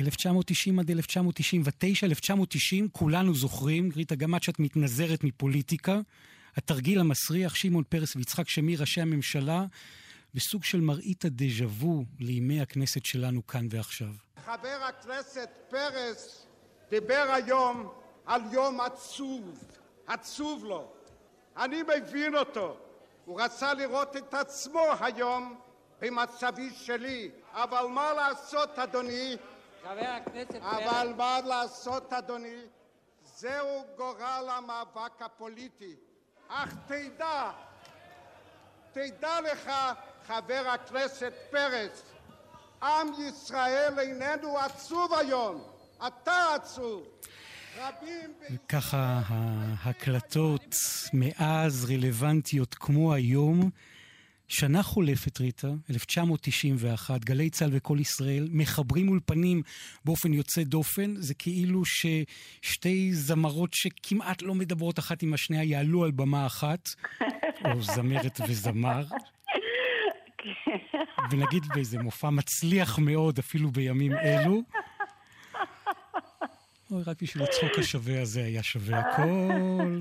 1990 0.00 0.78
עד 0.78 0.90
1999, 0.90 2.06
1990, 2.06 2.88
כולנו 2.92 3.34
זוכרים, 3.34 3.90
ריטה, 3.96 4.14
גם 4.14 4.34
את 4.34 4.42
שאת 4.42 4.58
מתנזרת 4.58 5.24
מפוליטיקה, 5.24 6.00
התרגיל 6.56 7.00
המסריח, 7.00 7.54
שמעון 7.54 7.84
פרס 7.88 8.16
ויצחק 8.16 8.48
שמיר, 8.48 8.80
ראשי 8.80 9.00
הממשלה, 9.00 9.64
בסוג 10.34 10.64
של 10.64 10.80
מראית 10.80 11.24
הדז'ה 11.24 11.64
וו 11.64 12.04
לימי 12.20 12.60
הכנסת 12.60 13.04
שלנו 13.04 13.46
כאן 13.46 13.66
ועכשיו. 13.70 14.08
חבר 14.44 14.78
הכנסת 14.88 15.48
פרס 15.68 16.46
דיבר 16.90 17.26
היום 17.34 17.92
על 18.26 18.40
יום 18.52 18.80
עצוב, 18.80 19.58
עצוב 20.06 20.64
לו. 20.64 20.92
אני 21.56 21.82
מבין 21.82 22.34
אותו. 22.36 22.76
הוא 23.24 23.40
רצה 23.40 23.74
לראות 23.74 24.16
את 24.16 24.34
עצמו 24.34 24.84
היום 25.00 25.60
במצבי 26.00 26.70
שלי. 26.70 27.30
אבל 27.52 27.86
מה 27.86 28.12
לעשות, 28.12 28.78
אדוני? 28.78 29.36
חבר 29.82 30.06
הכנסת 30.06 30.54
אבל 30.62 31.12
מה 31.16 31.40
לעשות, 31.40 32.12
אדוני? 32.12 32.62
זהו 33.24 33.84
גורל 33.96 34.48
המאבק 34.50 35.22
הפוליטי. 35.22 35.96
אך 36.48 36.74
תדע, 36.86 37.52
תדע 38.94 39.38
לך, 39.52 39.70
חבר 40.26 40.64
הכנסת 40.74 41.32
פרס, 41.50 42.02
עם 42.82 43.08
ישראל 43.28 43.98
איננו 43.98 44.58
עצוב 44.58 45.12
היום. 45.14 45.62
אתה 46.06 46.54
עצוב. 46.54 47.02
וככה 48.50 49.22
ההקלטות 49.28 50.74
מאז 51.12 51.90
רלוונטיות 51.90 52.74
כמו 52.74 53.14
היום. 53.14 53.70
שנה 54.48 54.82
חולפת, 54.82 55.40
ריטה, 55.40 55.68
1991, 55.90 57.24
גלי 57.24 57.50
צה"ל 57.50 57.70
וכל 57.72 57.98
ישראל 58.00 58.48
מחברים 58.50 59.08
אולפנים 59.08 59.62
באופן 60.04 60.32
יוצא 60.32 60.62
דופן. 60.62 61.14
זה 61.18 61.34
כאילו 61.34 61.82
ששתי 61.84 63.14
זמרות 63.14 63.74
שכמעט 63.74 64.42
לא 64.42 64.54
מדברות 64.54 64.98
אחת 64.98 65.22
עם 65.22 65.34
השנייה 65.34 65.64
יעלו 65.64 66.04
על 66.04 66.10
במה 66.10 66.46
אחת, 66.46 66.88
או 67.64 67.82
זמרת 67.82 68.40
וזמר. 68.48 69.04
ונגיד 71.30 71.64
באיזה 71.74 71.98
מופע 71.98 72.30
מצליח 72.30 72.98
מאוד 72.98 73.38
אפילו 73.38 73.70
בימים 73.70 74.12
אלו. 74.12 74.62
אוי, 76.90 77.02
רק 77.06 77.22
בשביל 77.22 77.44
הצחוק 77.44 77.78
השווה 77.78 78.22
הזה 78.22 78.44
היה 78.44 78.62
שווה 78.62 78.98
הכל. 78.98 80.00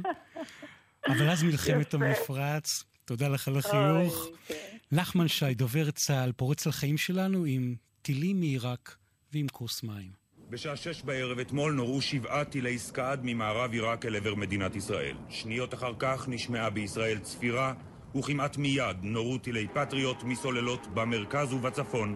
אבל 1.07 1.29
אז 1.29 1.43
מלחמת 1.43 1.93
המפרץ, 1.93 2.83
תודה 3.05 3.27
לך 3.27 3.47
על 3.47 3.57
החיוך. 3.57 4.27
כן. 4.47 4.53
נחמן 4.91 5.27
שי, 5.27 5.53
דובר 5.53 5.91
צה"ל, 5.91 6.31
פורץ 6.31 6.65
לחיים 6.65 6.97
שלנו 6.97 7.45
עם 7.45 7.75
טילים 8.01 8.39
מעיראק 8.39 8.95
ועם 9.33 9.47
כוס 9.47 9.83
מים. 9.83 10.22
בשעה 10.53 10.75
שש 10.75 11.03
בערב 11.03 11.39
אתמול 11.39 11.73
נורו 11.73 12.01
שבעה 12.01 12.45
טילי 12.45 12.77
סקאד 12.77 13.19
ממערב 13.23 13.71
עיראק 13.71 14.05
אל 14.05 14.15
עבר 14.15 14.35
מדינת 14.35 14.75
ישראל. 14.75 15.15
שניות 15.29 15.73
אחר 15.73 15.91
כך 15.99 16.29
נשמעה 16.29 16.69
בישראל 16.69 17.19
צפירה, 17.19 17.73
וכמעט 18.15 18.57
מיד 18.57 18.97
נורו 19.01 19.37
טילי 19.37 19.67
פטריוט 19.67 20.23
מסוללות 20.23 20.87
במרכז 20.93 21.53
ובצפון 21.53 22.15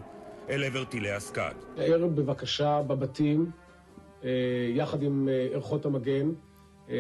אל 0.50 0.64
עבר 0.64 0.84
טילי 0.84 1.12
הסקאד. 1.12 1.56
הערב 1.78 2.16
בבקשה 2.16 2.82
בבתים, 2.88 3.52
אה, 4.24 4.30
יחד 4.74 5.04
עם 5.04 5.30
אה, 5.30 5.48
ערכות 5.54 5.86
המגן, 5.86 6.30
אה, 6.90 6.96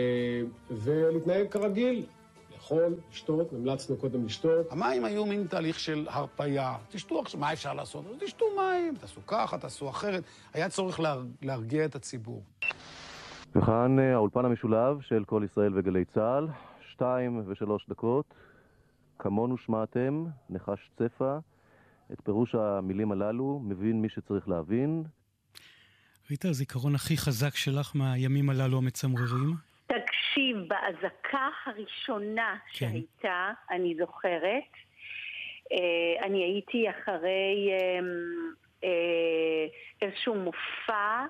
ולהתנהג 0.71 1.47
כרגיל. 1.51 2.05
לאכול, 2.71 2.95
לשתות, 3.11 3.53
המלצנו 3.53 3.97
קודם 3.97 4.25
לשתות. 4.25 4.71
המים 4.71 5.05
היו 5.05 5.25
מין 5.25 5.47
תהליך 5.47 5.79
של 5.79 6.07
הרפייה. 6.09 6.75
תשתו 6.89 7.19
עכשיו, 7.19 7.39
מה 7.39 7.53
אפשר 7.53 7.73
לעשות? 7.73 8.05
תשתו 8.19 8.45
מים, 8.57 8.95
תעשו 8.95 9.21
ככה, 9.27 9.57
תעשו 9.57 9.89
אחרת. 9.89 10.23
היה 10.53 10.69
צורך 10.69 10.99
להר... 10.99 11.23
להרגיע 11.41 11.85
את 11.85 11.95
הציבור. 11.95 12.43
וכאן 13.55 13.99
האולפן 13.99 14.45
המשולב 14.45 15.01
של 15.01 15.23
כל 15.25 15.41
ישראל 15.45 15.79
וגלי 15.79 16.05
צה"ל, 16.05 16.47
שתיים 16.91 17.43
ושלוש 17.47 17.85
דקות. 17.89 18.33
כמונו 19.19 19.57
שמעתם, 19.57 20.25
נחש 20.49 20.89
צפה. 20.97 21.37
את 22.13 22.21
פירוש 22.23 22.55
המילים 22.55 23.11
הללו 23.11 23.61
מבין 23.63 24.01
מי 24.01 24.09
שצריך 24.09 24.47
להבין. 24.49 25.03
ריטה, 26.31 26.49
הזיכרון 26.49 26.95
הכי 26.95 27.17
חזק 27.17 27.55
שלך 27.55 27.91
מהימים 27.95 28.49
הללו 28.49 28.77
המצמררים? 28.77 29.66
תקשיב, 30.37 30.57
באזעקה 30.67 31.49
הראשונה 31.65 32.55
כן. 32.73 32.87
שהייתה, 32.87 33.51
אני 33.71 33.95
זוכרת, 33.99 34.71
אה, 35.71 36.25
אני 36.25 36.43
הייתי 36.43 36.89
אחרי 36.89 37.69
אה, 37.71 37.99
אה, 38.83 39.67
איזשהו 40.01 40.35
מופע, 40.35 41.25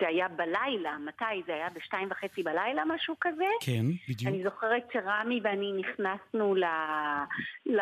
זה 0.00 0.08
היה 0.08 0.28
בלילה, 0.28 0.98
מתי? 0.98 1.42
זה 1.46 1.54
היה 1.54 1.68
בשתיים 1.70 2.08
וחצי 2.10 2.42
בלילה, 2.42 2.82
משהו 2.86 3.14
כזה? 3.20 3.44
כן, 3.60 3.86
בדיוק. 4.08 4.34
אני 4.34 4.44
זוכרת 4.44 4.86
שרמי 4.92 5.40
ואני 5.42 5.72
נכנסנו 5.72 6.54
ל... 6.54 6.64
ל... 7.66 7.80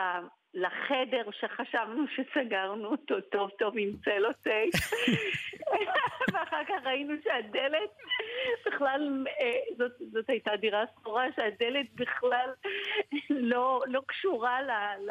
לחדר 0.54 1.30
שחשבנו 1.40 2.04
שסגרנו 2.08 2.88
אותו 2.88 3.20
טוב 3.20 3.50
טוב 3.58 3.74
עם 3.78 3.90
צלוטייפ 4.04 4.74
ואחר 6.32 6.64
כך 6.68 6.86
ראינו 6.86 7.14
שהדלת 7.24 7.90
בכלל, 8.66 9.24
זאת, 9.78 9.92
זאת 10.12 10.30
הייתה 10.30 10.56
דירה 10.56 10.84
סחורה 10.94 11.26
שהדלת 11.36 11.86
בכלל 11.94 12.50
לא, 13.30 13.80
לא 13.86 14.00
קשורה 14.06 14.62
ל... 14.62 14.70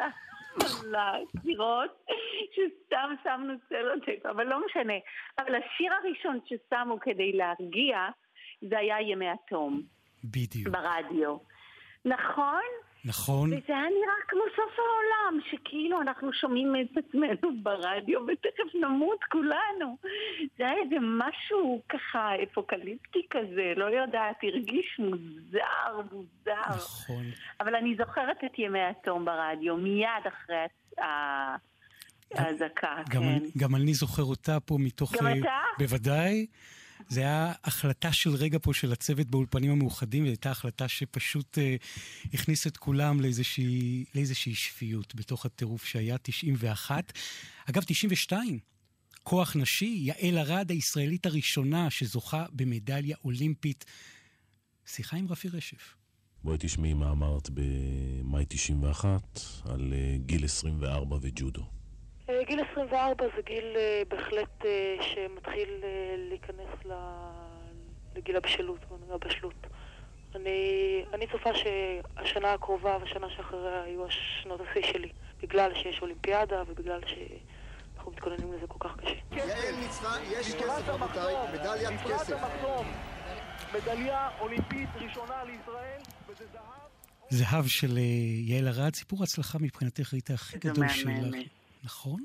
לקירות, 0.90 2.06
שסתם 2.52 3.14
שמנו 3.24 3.54
צלוטייפ, 3.68 4.26
אבל 4.26 4.46
לא 4.46 4.66
משנה. 4.66 4.94
אבל 5.38 5.54
השיר 5.54 5.92
הראשון 5.92 6.38
ששמו 6.46 7.00
כדי 7.00 7.32
להרגיע 7.32 8.08
זה 8.60 8.78
היה 8.78 9.00
ימי 9.00 9.28
התום. 9.28 9.82
בדיוק. 10.24 10.68
ברדיו. 10.68 11.36
נכון? 12.04 12.62
נכון. 13.04 13.48
וזה 13.52 13.62
היה 13.68 13.82
נראה 13.82 14.14
כמו 14.28 14.40
סוף 14.56 14.78
העולם, 14.78 15.40
שכאילו 15.50 16.00
אנחנו 16.00 16.32
שומעים 16.32 16.74
את 16.76 16.96
עצמנו 16.96 17.56
ברדיו 17.62 18.20
ותכף 18.20 18.74
נמות 18.82 19.24
כולנו. 19.30 19.96
זה 20.58 20.64
היה 20.66 20.82
איזה 20.84 20.96
משהו 21.00 21.82
ככה 21.88 22.30
אפוקליפטי 22.42 23.26
כזה, 23.30 23.72
לא 23.76 23.84
יודעת, 23.84 24.36
הרגיש 24.42 24.98
מוזר, 24.98 26.00
מוזר. 26.12 26.74
נכון. 26.76 27.24
אבל 27.60 27.74
אני 27.74 27.94
זוכרת 27.98 28.44
את 28.44 28.58
ימי 28.58 28.82
התום 28.82 29.24
ברדיו, 29.24 29.76
מיד 29.76 30.26
אחרי 30.28 30.56
ה- 30.98 31.56
האזעקה, 32.34 32.96
גם, 33.10 33.22
כן. 33.22 33.38
גם 33.58 33.74
אני 33.74 33.94
זוכר 33.94 34.22
אותה 34.22 34.60
פה 34.60 34.76
מתוך... 34.80 35.12
גם 35.16 35.26
אה, 35.26 35.32
אתה? 35.38 35.58
בוודאי. 35.78 36.46
זה 37.12 37.20
היה 37.20 37.52
החלטה 37.64 38.12
של 38.12 38.30
רגע 38.30 38.58
פה 38.62 38.74
של 38.74 38.92
הצוות 38.92 39.26
באולפנים 39.26 39.70
המאוחדים, 39.70 40.22
וזו 40.22 40.30
הייתה 40.30 40.50
החלטה 40.50 40.88
שפשוט 40.88 41.58
אה, 41.58 41.76
הכניס 42.34 42.66
את 42.66 42.76
כולם 42.76 43.20
לאיזושהי, 43.20 44.04
לאיזושהי 44.14 44.54
שפיות 44.54 45.14
בתוך 45.14 45.46
הטירוף 45.46 45.84
שהיה 45.84 46.16
91. 46.22 47.12
אגב, 47.70 47.82
92, 47.86 48.58
כוח 49.22 49.56
נשי, 49.56 49.98
יעל 49.98 50.38
ארד 50.38 50.70
הישראלית 50.70 51.26
הראשונה 51.26 51.90
שזוכה 51.90 52.46
במדליה 52.52 53.16
אולימפית. 53.24 53.84
שיחה 54.86 55.16
עם 55.16 55.28
רפי 55.28 55.48
רשף. 55.48 55.94
בואי 56.44 56.56
תשמעי 56.60 56.94
מה 56.94 57.10
אמרת 57.10 57.50
במאי 57.54 58.44
91 58.48 59.40
על 59.64 59.92
אה, 59.92 60.16
גיל 60.18 60.44
24 60.44 61.16
וג'ודו. 61.22 61.81
אה, 62.32 62.44
גיל 62.44 62.60
24 62.72 63.24
זה 63.36 63.42
גיל 63.46 63.64
אה, 63.76 64.02
בהחלט 64.08 64.64
אה, 64.64 64.96
שמתחיל 65.00 65.68
אה, 65.84 65.88
להיכנס 66.28 66.84
ל- 66.84 66.92
לגיל 68.16 68.36
הבשלות, 68.36 68.78
הבשלות. 69.10 69.66
אני, 70.34 70.58
אני 71.14 71.26
צופה 71.26 71.50
שהשנה 71.54 72.52
הקרובה 72.52 72.98
והשנה 73.00 73.26
שאחריה 73.36 73.82
יהיו 73.86 74.06
השנות 74.06 74.60
השיא 74.60 74.92
שלי, 74.92 75.08
בגלל 75.42 75.74
שיש 75.74 76.02
אולימפיאדה 76.02 76.62
ובגלל 76.68 77.00
שאנחנו 77.06 78.12
מתכוננים 78.12 78.52
לזה 78.52 78.66
כל 78.66 78.88
כך 78.88 78.96
קשה. 78.96 79.14
יעל 79.32 79.74
ניצחה, 79.80 80.16
יש 80.32 80.54
כסף 80.54 80.88
רבותיי, 80.88 81.34
מדליית 81.52 82.00
כסף. 82.00 82.36
מדליה 83.74 84.28
אולימפית 84.40 84.88
ראשונה 84.94 85.44
לישראל, 85.44 85.98
וזה 86.28 86.44
זהב. 86.52 86.62
זהב 87.30 87.64
של 87.66 87.98
יעל 88.46 88.68
ארד, 88.68 88.94
סיפור 88.94 89.22
הצלחה 89.22 89.58
מבחינתך, 89.60 90.12
ריטה, 90.14 90.34
הכי 90.34 90.52
זה 90.62 90.70
גדול 90.70 90.88
שלך. 90.88 91.08
נכון? 91.84 92.24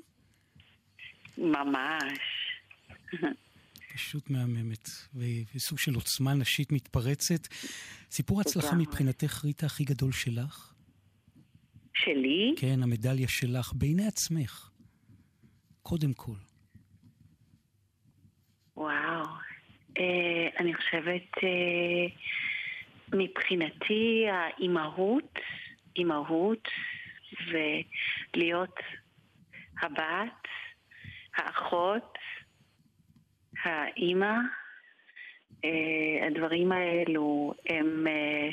ממש. 1.37 2.19
פשוט 3.93 4.29
מהממת, 4.29 4.89
וסוג 5.55 5.79
של 5.79 5.95
עוצמה 5.95 6.33
נשית 6.33 6.71
מתפרצת. 6.71 7.47
סיפור 8.11 8.41
הצלחה. 8.41 8.75
מבחינתך, 8.75 9.45
ריטה, 9.45 9.65
הכי 9.65 9.83
גדול 9.83 10.11
שלך? 10.11 10.73
שלי? 11.95 12.53
כן, 12.57 12.83
המדליה 12.83 13.27
שלך, 13.27 13.73
בעיני 13.75 14.07
עצמך. 14.07 14.69
קודם 15.81 16.13
כל. 16.13 16.37
וואו. 18.77 19.25
אה, 19.97 20.47
אני 20.59 20.73
חושבת, 20.73 21.43
אה, 21.43 22.07
מבחינתי 23.13 24.25
האימהות, 24.31 25.39
אימהות, 25.95 26.67
ולהיות 27.47 28.75
הבת, 29.81 30.47
האחות, 31.35 32.17
האימא, 33.63 34.33
אה, 35.65 36.27
הדברים 36.27 36.71
האלו 36.71 37.53
הם, 37.69 38.07
אה, 38.07 38.49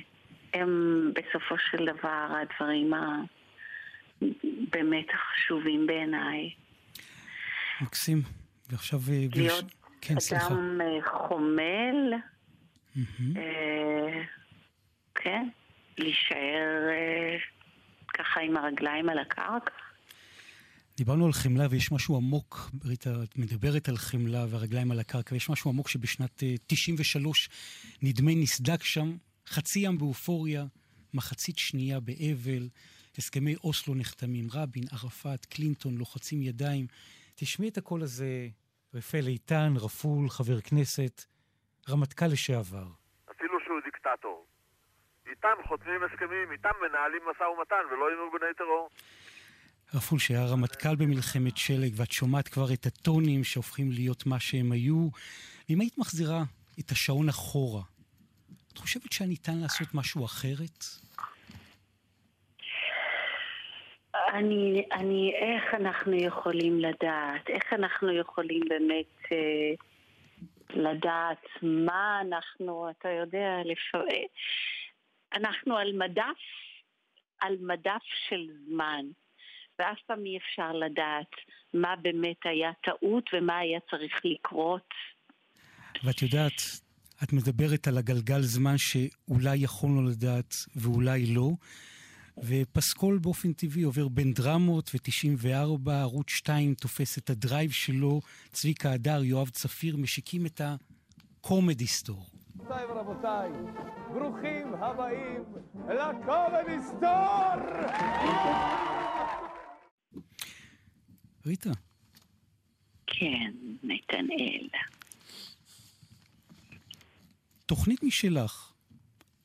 הם 0.60 1.12
בסופו 1.14 1.54
של 1.70 1.84
דבר 1.84 2.26
הדברים 2.42 2.92
הבאמת 4.22 5.06
החשובים 5.14 5.86
בעיניי. 5.86 6.50
מקסים. 7.80 8.22
ועכשיו... 8.70 8.98
אה, 9.12 9.26
להיות 9.36 9.64
כן, 10.00 10.20
סליחה. 10.20 10.46
אדם 10.46 10.80
אה, 10.80 10.86
חומל, 11.04 12.12
אה, 13.36 14.22
כן, 15.14 15.48
להישאר 15.98 16.88
אה, 16.90 17.36
ככה 18.14 18.40
עם 18.40 18.56
הרגליים 18.56 19.08
על 19.08 19.18
הקרקע. 19.18 19.83
דיברנו 20.96 21.26
על 21.26 21.32
חמלה 21.32 21.66
ויש 21.70 21.92
משהו 21.92 22.16
עמוק, 22.16 22.56
ריטה, 22.84 23.10
את 23.22 23.38
מדברת 23.38 23.88
על 23.88 23.96
חמלה 23.96 24.44
והרגליים 24.50 24.90
על 24.90 25.00
הקרקע, 25.00 25.32
ויש 25.32 25.50
משהו 25.50 25.70
עמוק 25.70 25.88
שבשנת 25.88 26.42
אה, 26.42 26.54
93 26.66 27.48
נדמה 28.02 28.30
נסדק 28.34 28.82
שם, 28.82 29.08
חצי 29.46 29.78
ים 29.78 29.98
באופוריה, 29.98 30.64
מחצית 31.14 31.58
שנייה 31.58 32.00
באבל, 32.00 32.68
הסכמי 33.18 33.54
אוסלו 33.64 33.94
נחתמים, 33.94 34.44
רבין, 34.52 34.82
ערפאת, 34.92 35.44
קלינטון, 35.44 35.94
לוחצים 35.98 36.42
ידיים. 36.42 36.86
תשמעי 37.34 37.68
את 37.68 37.78
הקול 37.78 38.02
הזה, 38.02 38.48
רפאל 38.94 39.26
איתן, 39.26 39.72
רפול, 39.76 40.28
חבר 40.28 40.60
כנסת, 40.60 41.24
רמטכ"ל 41.90 42.26
לשעבר. 42.26 42.86
אפילו 43.30 43.60
שהוא 43.64 43.80
דיקטטור. 43.84 44.46
איתם 45.30 45.56
חותמים 45.68 46.02
הסכמים, 46.02 46.52
איתם 46.52 46.74
מנהלים 46.82 47.22
משא 47.30 47.42
ומתן 47.42 47.84
ולא 47.90 48.06
עם 48.12 48.18
ארגוני 48.24 48.54
טרור. 48.58 48.88
רפול 49.94 50.18
שהיה 50.18 50.46
רמטכ"ל 50.46 50.96
במלחמת 50.96 51.56
שלג, 51.56 51.92
ואת 51.96 52.12
שומעת 52.12 52.48
כבר 52.48 52.72
את 52.72 52.86
הטונים 52.86 53.44
שהופכים 53.44 53.90
להיות 53.92 54.26
מה 54.26 54.40
שהם 54.40 54.72
היו. 54.72 55.08
ואם 55.68 55.80
היית 55.80 55.98
מחזירה 55.98 56.42
את 56.80 56.90
השעון 56.90 57.28
אחורה, 57.28 57.82
את 58.72 58.78
חושבת 58.78 59.12
שהיה 59.12 59.28
ניתן 59.28 59.58
לעשות 59.62 59.88
משהו 59.94 60.24
אחרת? 60.24 60.84
אני, 64.14 64.84
אני, 64.92 65.32
איך 65.34 65.74
אנחנו 65.74 66.14
יכולים 66.14 66.80
לדעת? 66.80 67.48
איך 67.48 67.72
אנחנו 67.72 68.12
יכולים 68.12 68.60
באמת 68.68 69.32
אה, 69.32 69.74
לדעת 70.70 71.46
מה 71.62 72.20
אנחנו, 72.20 72.90
אתה 72.90 73.08
יודע, 73.08 73.56
לפעמים... 73.64 74.26
אנחנו 75.34 75.76
על 75.76 75.92
מדף, 75.92 76.40
על 77.40 77.56
מדף 77.60 78.02
של 78.28 78.46
זמן, 78.66 79.04
ואף 79.78 79.98
פעם 80.06 80.24
אי 80.24 80.38
אפשר 80.38 80.72
לדעת 80.72 81.30
מה 81.74 81.96
באמת 82.02 82.36
היה 82.44 82.70
טעות 82.84 83.30
ומה 83.32 83.58
היה 83.58 83.78
צריך 83.90 84.12
לקרות. 84.24 84.88
ואת 86.04 86.22
יודעת, 86.22 86.62
את 87.22 87.32
מדברת 87.32 87.88
על 87.88 87.98
הגלגל 87.98 88.40
זמן 88.40 88.78
שאולי 88.78 89.56
יכולנו 89.56 90.02
לדעת 90.02 90.54
ואולי 90.76 91.26
לא, 91.26 91.50
ופסקול 92.38 93.18
באופן 93.18 93.52
טבעי 93.52 93.82
עובר 93.82 94.08
בין 94.08 94.32
דרמות, 94.32 94.90
ו-94, 94.94 95.90
ערוץ 95.90 96.30
2 96.30 96.74
תופס 96.74 97.18
את 97.18 97.30
ה 97.30 97.37
drive 97.37 97.70
שלו, 97.70 98.20
צביקה 98.52 98.92
הדר, 98.92 99.24
יואב 99.24 99.48
צפיר, 99.48 99.96
משיקים 99.96 100.46
את 100.46 100.60
הקומדי 100.60 101.86
סטור. 101.86 102.26
גבירותיי 102.56 102.84
ורבותיי, 102.86 103.50
ברוכים 104.12 104.74
הבאים 104.74 105.44
לקומדי 105.88 106.82
סטור! 106.82 107.14
ריטה. 111.46 111.70
כן, 113.06 113.52
נתנאל. 113.82 114.68
תוכנית 117.66 118.02
משלך, 118.02 118.72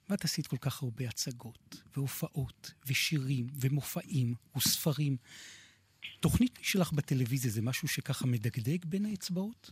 ואת 0.09 0.23
עשית 0.23 0.47
כל 0.47 0.57
כך 0.57 0.83
הרבה 0.83 1.05
הצגות, 1.07 1.81
והופעות, 1.97 2.71
ושירים, 2.87 3.47
ומופעים, 3.61 4.33
וספרים. 4.57 5.17
תוכנית 6.19 6.59
משלך 6.59 6.91
בטלוויזיה 6.91 7.51
זה 7.51 7.61
משהו 7.61 7.87
שככה 7.87 8.27
מדגדג 8.27 8.85
בין 8.85 9.05
האצבעות? 9.05 9.71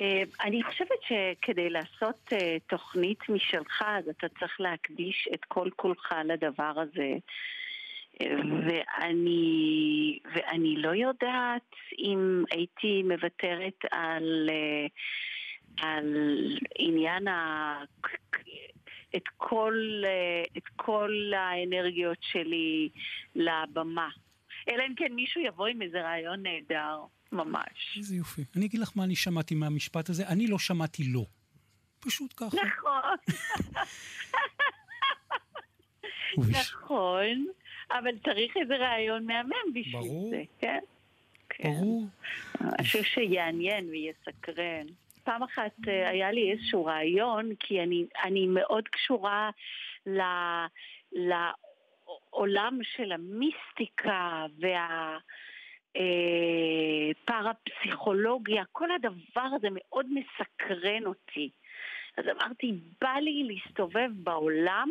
אה, 0.00 0.22
אני 0.40 0.62
חושבת 0.62 0.98
שכדי 1.08 1.70
לעשות 1.70 2.32
אה, 2.32 2.56
תוכנית 2.66 3.18
משלך, 3.28 3.82
אז 3.86 4.08
אתה 4.08 4.26
צריך 4.38 4.60
להקדיש 4.60 5.28
את 5.34 5.44
כל 5.44 5.68
כולך 5.76 6.14
לדבר 6.24 6.72
הזה. 6.80 7.16
ואני, 8.66 10.18
ואני 10.34 10.76
לא 10.76 10.94
יודעת 10.94 11.70
אם 11.98 12.44
הייתי 12.50 13.02
מוותרת 13.02 13.78
על, 13.90 14.48
אה, 14.50 14.86
על 15.88 16.06
עניין 16.78 17.28
ה... 17.28 17.84
את 19.16 19.28
כל, 19.36 20.02
אה, 20.04 20.42
את 20.56 20.68
כל 20.76 21.32
האנרגיות 21.36 22.18
שלי 22.20 22.88
לבמה. 23.34 24.08
אלא 24.70 24.82
אם 24.88 24.94
כן 24.96 25.12
מישהו 25.12 25.40
יבוא 25.40 25.66
עם 25.66 25.82
איזה 25.82 26.02
רעיון 26.02 26.42
נהדר, 26.42 27.00
ממש. 27.32 27.96
איזה 27.96 28.16
יופי. 28.16 28.44
אני 28.56 28.66
אגיד 28.66 28.80
לך 28.80 28.90
מה 28.96 29.04
אני 29.04 29.16
שמעתי 29.16 29.54
מהמשפט 29.54 30.08
הזה, 30.08 30.28
אני 30.28 30.46
לא 30.46 30.58
שמעתי 30.58 31.02
לא. 31.04 31.24
פשוט 32.00 32.34
ככה. 32.36 32.56
נכון. 32.56 33.16
נכון, 36.38 37.46
אבל 37.98 38.18
צריך 38.24 38.56
איזה 38.56 38.76
רעיון 38.76 39.26
מהמם 39.26 39.72
בשביל 39.74 40.00
ברור. 40.00 40.30
זה, 40.30 40.42
כן? 40.58 40.78
כן. 41.48 41.70
ברור. 41.80 42.04
משהו 42.80 43.04
שיעניין 43.04 43.88
ויסקרן. 43.90 44.86
פעם 45.24 45.42
אחת 45.42 45.72
אה, 45.88 46.08
היה 46.08 46.32
לי 46.32 46.52
איזשהו 46.52 46.84
רעיון, 46.84 47.54
כי 47.60 47.82
אני, 47.82 48.04
אני 48.24 48.46
מאוד 48.46 48.88
קשורה 48.88 49.50
ל- 50.06 50.66
לעולם 51.12 52.78
של 52.96 53.12
המיסטיקה 53.12 54.46
וה... 54.60 55.18
אה, 55.96 57.10
כל 58.72 58.88
הדבר 58.90 59.48
הזה 59.56 59.68
מאוד 59.70 60.06
מסקרן 60.10 61.06
אותי. 61.06 61.50
אז 62.18 62.24
אמרתי, 62.28 62.72
בא 63.00 63.12
לי 63.20 63.44
להסתובב 63.48 64.10
בעולם 64.14 64.88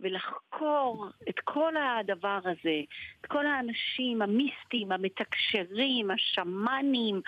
ולחקור 0.00 1.06
את 1.28 1.34
כל 1.44 1.72
הדבר 1.76 2.38
הזה, 2.44 2.80
את 3.20 3.26
כל 3.26 3.46
האנשים 3.46 4.22
המיסטיים, 4.22 4.92
המתקשרים, 4.92 6.10
השמאנים, 6.10 7.20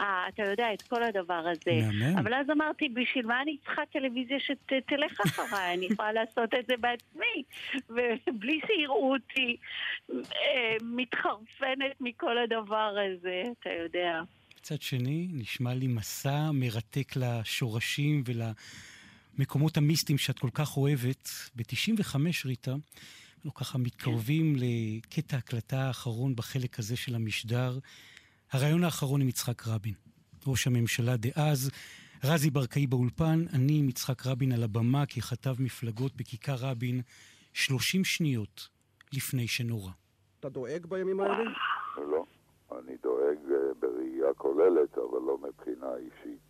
ה- 0.00 0.28
אתה 0.28 0.42
יודע, 0.42 0.72
את 0.74 0.82
כל 0.82 1.02
הדבר 1.02 1.44
הזה. 1.52 1.72
מהמם. 1.86 2.18
אבל 2.18 2.34
אז 2.34 2.50
אמרתי, 2.50 2.88
בשביל 2.88 3.26
מה 3.26 3.42
אני 3.42 3.56
צריכה 3.64 3.82
טלוויזיה 3.92 4.36
שתלך 4.40 5.20
אחריי? 5.20 5.74
אני 5.74 5.86
יכולה 5.86 6.12
לעשות 6.12 6.54
את 6.58 6.66
זה 6.68 6.74
בעצמי, 6.80 7.42
ובלי 7.90 8.60
שיראו 8.66 9.12
אותי 9.14 9.56
אה, 10.10 10.76
מתחרפנת 10.82 12.00
מכל 12.00 12.38
הדבר 12.38 12.94
הזה, 13.06 13.42
אתה 13.60 13.70
יודע. 13.82 14.22
מצד 14.60 14.82
שני, 14.82 15.28
נשמע 15.32 15.74
לי 15.74 15.86
מסע 15.86 16.50
מרתק 16.52 17.16
לשורשים 17.16 18.22
ולמקומות 19.36 19.76
המיסטיים 19.76 20.18
שאת 20.18 20.38
כל 20.38 20.50
כך 20.54 20.76
אוהבת. 20.76 21.28
ב-95, 21.56 22.16
ריטה, 22.44 22.74
אנחנו 23.36 23.54
ככה 23.54 23.78
מתקרבים 23.78 24.56
לקטע 24.56 25.36
ההקלטה 25.36 25.78
האחרון 25.78 26.36
בחלק 26.36 26.78
הזה 26.78 26.96
של 26.96 27.14
המשדר. 27.14 27.78
הרעיון 28.52 28.84
האחרון 28.84 29.20
עם 29.20 29.28
יצחק 29.28 29.66
רבין, 29.66 29.94
ראש 30.46 30.66
הממשלה 30.66 31.16
דאז. 31.16 31.70
רזי 32.24 32.50
ברקאי 32.50 32.86
באולפן, 32.86 33.44
אני 33.54 33.78
עם 33.78 33.88
יצחק 33.88 34.26
רבין 34.26 34.52
על 34.52 34.62
הבמה 34.62 35.06
ככתב 35.06 35.54
מפלגות 35.58 36.16
בכיכר 36.16 36.56
רבין 36.60 37.00
30 37.52 38.04
שניות 38.04 38.68
לפני 39.12 39.48
שנורא. 39.48 39.90
אתה 40.40 40.48
דואג 40.48 40.86
בימים 40.86 41.20
האלה? 41.20 41.44
לא. 41.96 42.24
אני 42.78 42.96
דואג 43.02 43.38
אה, 43.50 43.74
בראייה 43.80 44.34
כוללת, 44.34 44.98
אבל 44.98 45.20
לא 45.26 45.38
מבחינה 45.38 45.96
אישית. 45.96 46.45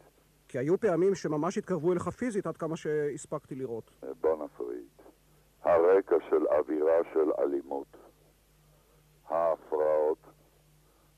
כי 0.48 0.58
היו 0.58 0.80
פעמים 0.80 1.14
שממש 1.14 1.58
התקרבו 1.58 1.92
אליך 1.92 2.08
פיזית 2.08 2.46
עד 2.46 2.56
כמה 2.56 2.76
שהספקתי 2.76 3.54
לראות. 3.54 3.90
אה, 4.04 4.08
בוא 4.20 4.44
נפריד. 4.44 4.86
הרקע 5.62 6.16
של 6.30 6.46
אווירה 6.46 6.96
של 7.14 7.30
אלימות, 7.38 7.96
ההפרעות 9.28 10.18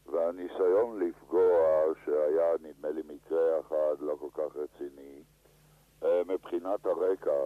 והניסיון 0.07 1.01
לפגוע, 1.01 1.85
שהיה 2.05 2.53
נדמה 2.61 2.91
לי 2.91 3.03
מקרה 3.09 3.61
אחד 3.61 4.01
לא 4.01 4.17
כל 4.21 4.29
כך 4.33 4.57
רציני, 4.57 5.23
אה, 6.03 6.23
מבחינת 6.27 6.87
הרקע, 6.87 7.41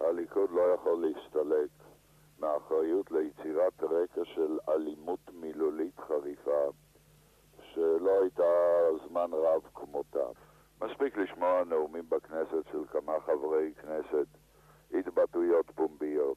הליכוד 0.00 0.50
לא 0.50 0.62
יכול 0.62 1.06
להסתלק 1.06 1.70
מהאחריות 2.38 3.10
ליצירת 3.10 3.82
רקע 3.82 4.20
של 4.24 4.58
אלימות 4.68 5.20
מילולית 5.32 5.98
חריפה 5.98 6.70
שלא 7.74 8.20
הייתה 8.22 8.42
זמן 9.08 9.30
רב 9.32 9.62
כמותה. 9.74 10.45
מספיק 10.80 11.16
לשמוע 11.16 11.64
נאומים 11.64 12.04
בכנסת 12.08 12.66
של 12.72 12.78
כמה 12.90 13.12
חברי 13.26 13.72
כנסת, 13.82 14.26
התבטאויות 14.94 15.70
פומביות, 15.74 16.36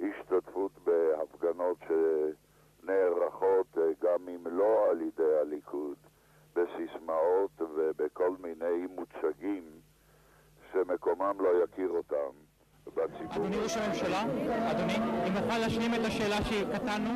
השתתפות 0.00 0.72
בהפגנות 0.84 1.76
שנערכות 1.88 3.78
אה, 3.78 3.82
גם 4.02 4.28
אם 4.28 4.46
לא 4.46 4.90
על 4.90 5.00
ידי 5.00 5.38
הליכוד, 5.40 5.96
בסיסמאות 6.56 7.50
ובכל 7.60 8.30
מיני 8.38 8.86
מוצגים 8.94 9.64
שמקומם 10.72 11.36
לא 11.40 11.64
יכיר 11.64 11.88
אותם. 11.88 12.32
אדוני 13.30 13.56
ראש 13.56 13.76
הממשלה, 13.76 14.22
אדוני, 14.70 14.96
אם 14.96 15.32
נוכל 15.32 15.58
להשלים 15.58 15.94
את 15.94 16.00
השאלה 16.04 16.36
שקטענו, 16.44 17.10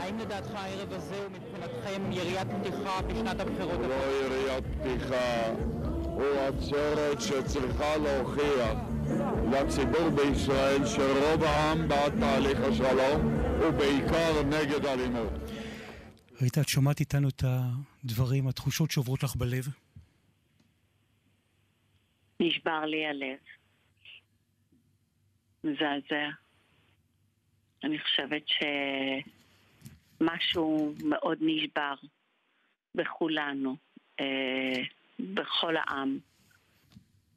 האם 0.00 0.18
לדעתך 0.18 0.54
הערב 0.54 0.92
הזה 0.92 1.22
הוא 1.22 1.30
מבחינתכם 1.30 2.12
יריית 2.12 2.48
פתיחה 2.60 3.02
בשנת 3.02 3.40
הבחירות 3.40 3.80
לא 3.80 3.94
יריית 3.94 4.64
פתיחה, 4.64 5.52
הוא 6.02 6.36
עצרת 6.38 7.20
שצריכה 7.20 7.96
להוכיח 7.96 8.78
לציבור 9.52 10.08
בישראל 10.10 10.86
שרוב 10.86 11.42
העם 11.42 11.88
בעד 11.88 12.20
תהליך 12.20 12.58
השלום 12.60 13.40
ובעיקר 13.60 14.42
נגד 14.42 14.86
אלימות. 14.86 15.32
ריטה, 16.42 16.60
את 16.60 16.68
שומעת 16.68 17.00
איתנו 17.00 17.28
את 17.28 17.44
הדברים, 17.44 18.48
התחושות 18.48 18.90
שעוברות 18.90 19.22
לך 19.22 19.36
בלב? 19.36 19.64
נשבר 22.40 22.84
לי 22.84 23.06
הלב. 23.06 23.38
מזעזע. 25.64 26.28
אני 27.84 27.98
חושבת 27.98 28.42
שמשהו 30.20 30.94
מאוד 31.04 31.38
נשבר 31.40 31.94
בכולנו, 32.94 33.76
אה, 34.20 34.82
בכל 35.20 35.74
העם, 35.76 36.18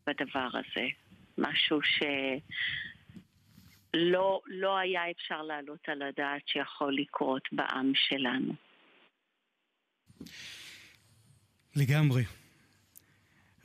בדבר 0.08 0.50
הזה. 0.54 0.88
משהו 1.38 1.80
שלא 3.94 4.42
לא 4.48 4.78
היה 4.78 5.12
אפשר 5.12 5.42
להעלות 5.42 5.80
על 5.88 6.02
הדעת 6.02 6.48
שיכול 6.48 6.96
לקרות 6.96 7.44
בעם 7.52 7.92
שלנו. 7.96 8.54
לגמרי. 11.76 12.24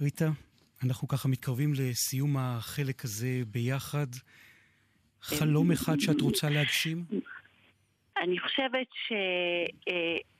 ריטה, 0.00 0.28
אנחנו 0.84 1.08
ככה 1.08 1.28
מתקרבים 1.28 1.72
לסיום 1.74 2.36
החלק 2.36 3.04
הזה 3.04 3.42
ביחד. 3.46 4.06
חלום 5.22 5.72
אחד 5.72 6.00
שאת 6.00 6.20
רוצה 6.20 6.50
להגשים? 6.50 7.04
אני 8.22 8.38
חושבת 8.38 8.86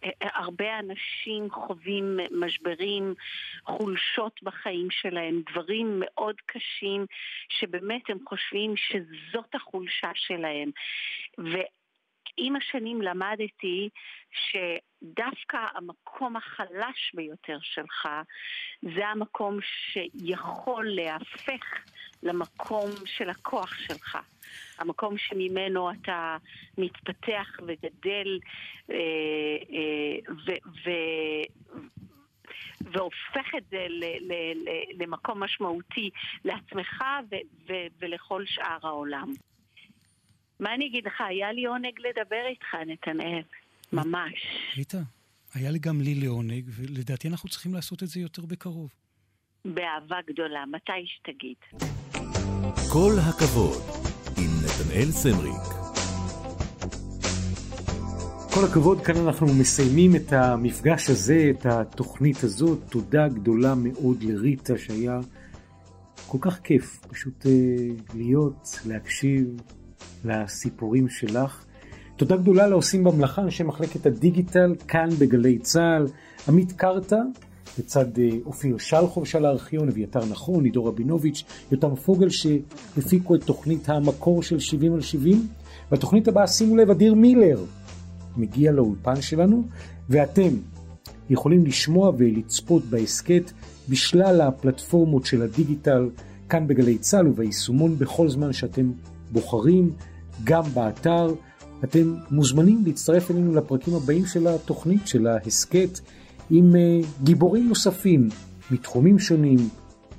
שהרבה 0.02 0.78
אנשים 0.78 1.50
חווים 1.50 2.18
משברים, 2.30 3.14
חולשות 3.64 4.42
בחיים 4.42 4.88
שלהם, 4.90 5.42
דברים 5.50 5.96
מאוד 6.00 6.34
קשים, 6.46 7.06
שבאמת 7.48 8.02
הם 8.10 8.18
חושבים 8.28 8.74
שזאת 8.76 9.54
החולשה 9.54 10.10
שלהם. 10.14 10.70
ועם 12.38 12.56
השנים 12.56 13.02
למדתי 13.02 13.88
שדווקא 14.32 15.56
המקום 15.74 16.36
החלש 16.36 17.12
ביותר 17.14 17.58
שלך 17.62 18.08
זה 18.82 19.06
המקום 19.06 19.58
שיכול 19.62 20.86
להפך 20.88 21.64
למקום 22.22 22.90
של 23.06 23.30
הכוח 23.30 23.74
שלך. 23.86 24.18
המקום 24.78 25.18
שממנו 25.18 25.90
אתה 25.90 26.36
מתפתח 26.78 27.48
וגדל 27.66 28.38
אה, 28.90 28.96
אה, 29.72 30.34
ו- 30.84 30.92
והופך 32.80 33.54
את 33.56 33.64
זה 33.70 33.86
ל- 33.88 34.32
ל- 34.32 34.68
ל- 34.68 35.02
למקום 35.02 35.42
משמעותי 35.42 36.10
לעצמך 36.44 37.04
ו- 37.30 37.68
ו- 37.68 37.86
ולכל 37.98 38.46
שאר 38.46 38.78
העולם. 38.82 39.32
מה 40.60 40.74
אני 40.74 40.86
אגיד 40.86 41.06
לך? 41.06 41.20
היה 41.28 41.52
לי 41.52 41.64
עונג 41.66 41.92
לדבר 41.98 42.46
איתך, 42.48 42.74
נתנאל. 42.86 43.42
ממש. 43.92 44.34
ריטה, 44.76 44.98
היה 45.54 45.70
לי 45.70 45.78
גם 45.78 46.00
לי 46.00 46.14
לעונג, 46.14 46.64
ולדעתי 46.68 47.28
אנחנו 47.28 47.48
צריכים 47.48 47.74
לעשות 47.74 48.02
את 48.02 48.08
זה 48.08 48.20
יותר 48.20 48.42
בקרוב. 48.46 48.94
באהבה 49.64 50.16
גדולה, 50.26 50.64
מתי 50.66 51.06
שתגיד. 51.06 51.56
כל 52.92 53.12
הכבוד, 53.28 53.82
עם 54.38 54.50
נתנאל 54.64 55.10
סמריק. 55.10 55.78
כל 58.54 58.64
הכבוד, 58.70 58.98
כאן 59.06 59.14
אנחנו 59.26 59.46
מסיימים 59.60 60.10
את 60.16 60.32
המפגש 60.32 61.10
הזה, 61.10 61.50
את 61.50 61.66
התוכנית 61.66 62.36
הזאת. 62.42 62.78
תודה 62.90 63.28
גדולה 63.28 63.74
מאוד 63.74 64.22
לריטה, 64.22 64.78
שהיה 64.78 65.20
כל 66.26 66.38
כך 66.40 66.60
כיף 66.60 66.98
פשוט 66.98 67.44
uh, 67.44 67.48
להיות, 68.14 68.68
להקשיב 68.86 69.60
לסיפורים 70.24 71.08
שלך. 71.08 71.64
תודה 72.16 72.36
גדולה 72.36 72.66
לעושים 72.66 73.04
במלאכה, 73.04 73.42
אנשי 73.42 73.62
מחלקת 73.62 74.06
הדיגיטל, 74.06 74.74
כאן 74.88 75.08
בגלי 75.18 75.58
צה"ל, 75.58 76.06
עמית 76.48 76.72
קרתא, 76.72 77.16
לצד 77.78 78.18
אה, 78.18 78.28
אופיר 78.46 78.78
שלחוב 78.78 79.26
של 79.26 79.44
הארכיון, 79.44 79.88
אביתר 79.88 80.24
נכון, 80.30 80.64
עידו 80.64 80.84
רבינוביץ', 80.84 81.44
יותם 81.72 81.94
פוגל 81.94 82.28
שהפיקו 82.28 83.34
את 83.34 83.44
תוכנית 83.44 83.88
המקור 83.88 84.42
של 84.42 84.58
70 84.58 84.94
על 84.94 85.00
70. 85.00 85.46
בתוכנית 85.90 86.28
הבאה 86.28 86.46
שימו 86.46 86.76
לב, 86.76 86.90
אדיר 86.90 87.14
מילר 87.14 87.64
מגיע 88.36 88.72
לאולפן 88.72 89.20
שלנו, 89.20 89.62
ואתם 90.08 90.48
יכולים 91.30 91.66
לשמוע 91.66 92.12
ולצפות 92.18 92.84
בהסכת 92.84 93.52
בשלל 93.88 94.40
הפלטפורמות 94.40 95.26
של 95.26 95.42
הדיגיטל, 95.42 96.10
כאן 96.48 96.66
בגלי 96.66 96.98
צה"ל 96.98 97.28
וביישומון 97.28 97.98
בכל 97.98 98.28
זמן 98.28 98.52
שאתם 98.52 98.90
בוחרים, 99.32 99.90
גם 100.44 100.62
באתר. 100.74 101.34
אתם 101.84 102.14
מוזמנים 102.30 102.82
להצטרף 102.86 103.30
אלינו 103.30 103.54
לפרקים 103.54 103.94
הבאים 103.94 104.26
של 104.26 104.46
התוכנית, 104.46 105.06
של 105.06 105.26
ההסכת, 105.26 106.00
עם 106.50 106.72
uh, 106.72 107.06
גיבורים 107.22 107.68
נוספים 107.68 108.28
מתחומים 108.70 109.18
שונים, 109.18 109.58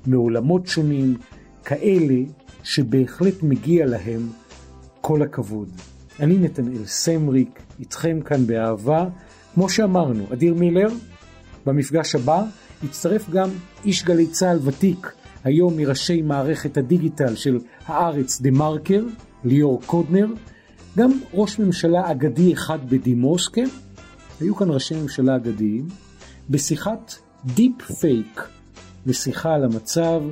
מעולמות 0.06 0.66
שונים, 0.66 1.16
כאלה 1.64 2.22
שבהחלט 2.62 3.42
מגיע 3.42 3.86
להם 3.86 4.28
כל 5.00 5.22
הכבוד. 5.22 5.68
אני 6.20 6.38
נתנאל 6.38 6.86
סמריק, 6.86 7.62
איתכם 7.80 8.20
כאן 8.24 8.46
באהבה. 8.46 9.08
כמו 9.54 9.68
שאמרנו, 9.68 10.26
אדיר 10.32 10.54
מילר, 10.54 10.88
במפגש 11.66 12.14
הבא 12.14 12.44
יצטרף 12.82 13.30
גם 13.30 13.48
איש 13.84 14.04
גלי 14.04 14.26
צה"ל 14.26 14.58
ותיק, 14.64 15.12
היום 15.44 15.76
מראשי 15.76 16.22
מערכת 16.22 16.76
הדיגיטל 16.76 17.34
של 17.34 17.58
הארץ 17.86 18.40
דה 18.40 18.50
מרקר, 18.50 19.04
ליאור 19.44 19.80
קודנר, 19.86 20.26
גם 20.98 21.10
ראש 21.34 21.58
ממשלה 21.58 22.10
אגדי 22.10 22.52
אחד 22.52 22.90
בדימוס, 22.90 23.48
כן? 23.48 23.68
היו 24.40 24.56
כאן 24.56 24.70
ראשי 24.70 24.94
ממשלה 25.02 25.36
אגדיים, 25.36 25.88
בשיחת 26.50 27.14
deep 27.44 27.82
fake 27.82 28.40
לשיחה 29.06 29.54
על 29.54 29.64
המצב, 29.64 30.22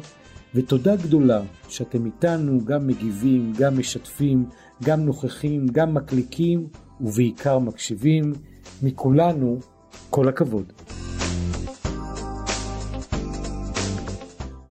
ותודה 0.55 0.97
גדולה 0.97 1.43
שאתם 1.69 2.07
איתנו, 2.07 2.65
גם 2.65 2.87
מגיבים, 2.87 3.53
גם 3.59 3.79
משתפים, 3.79 4.45
גם 4.85 5.01
נוכחים, 5.01 5.67
גם 5.67 5.95
מקליקים, 5.95 6.67
ובעיקר 7.01 7.59
מקשיבים. 7.59 8.33
מכולנו, 8.83 9.59
כל 10.11 10.29
הכבוד. 10.29 10.73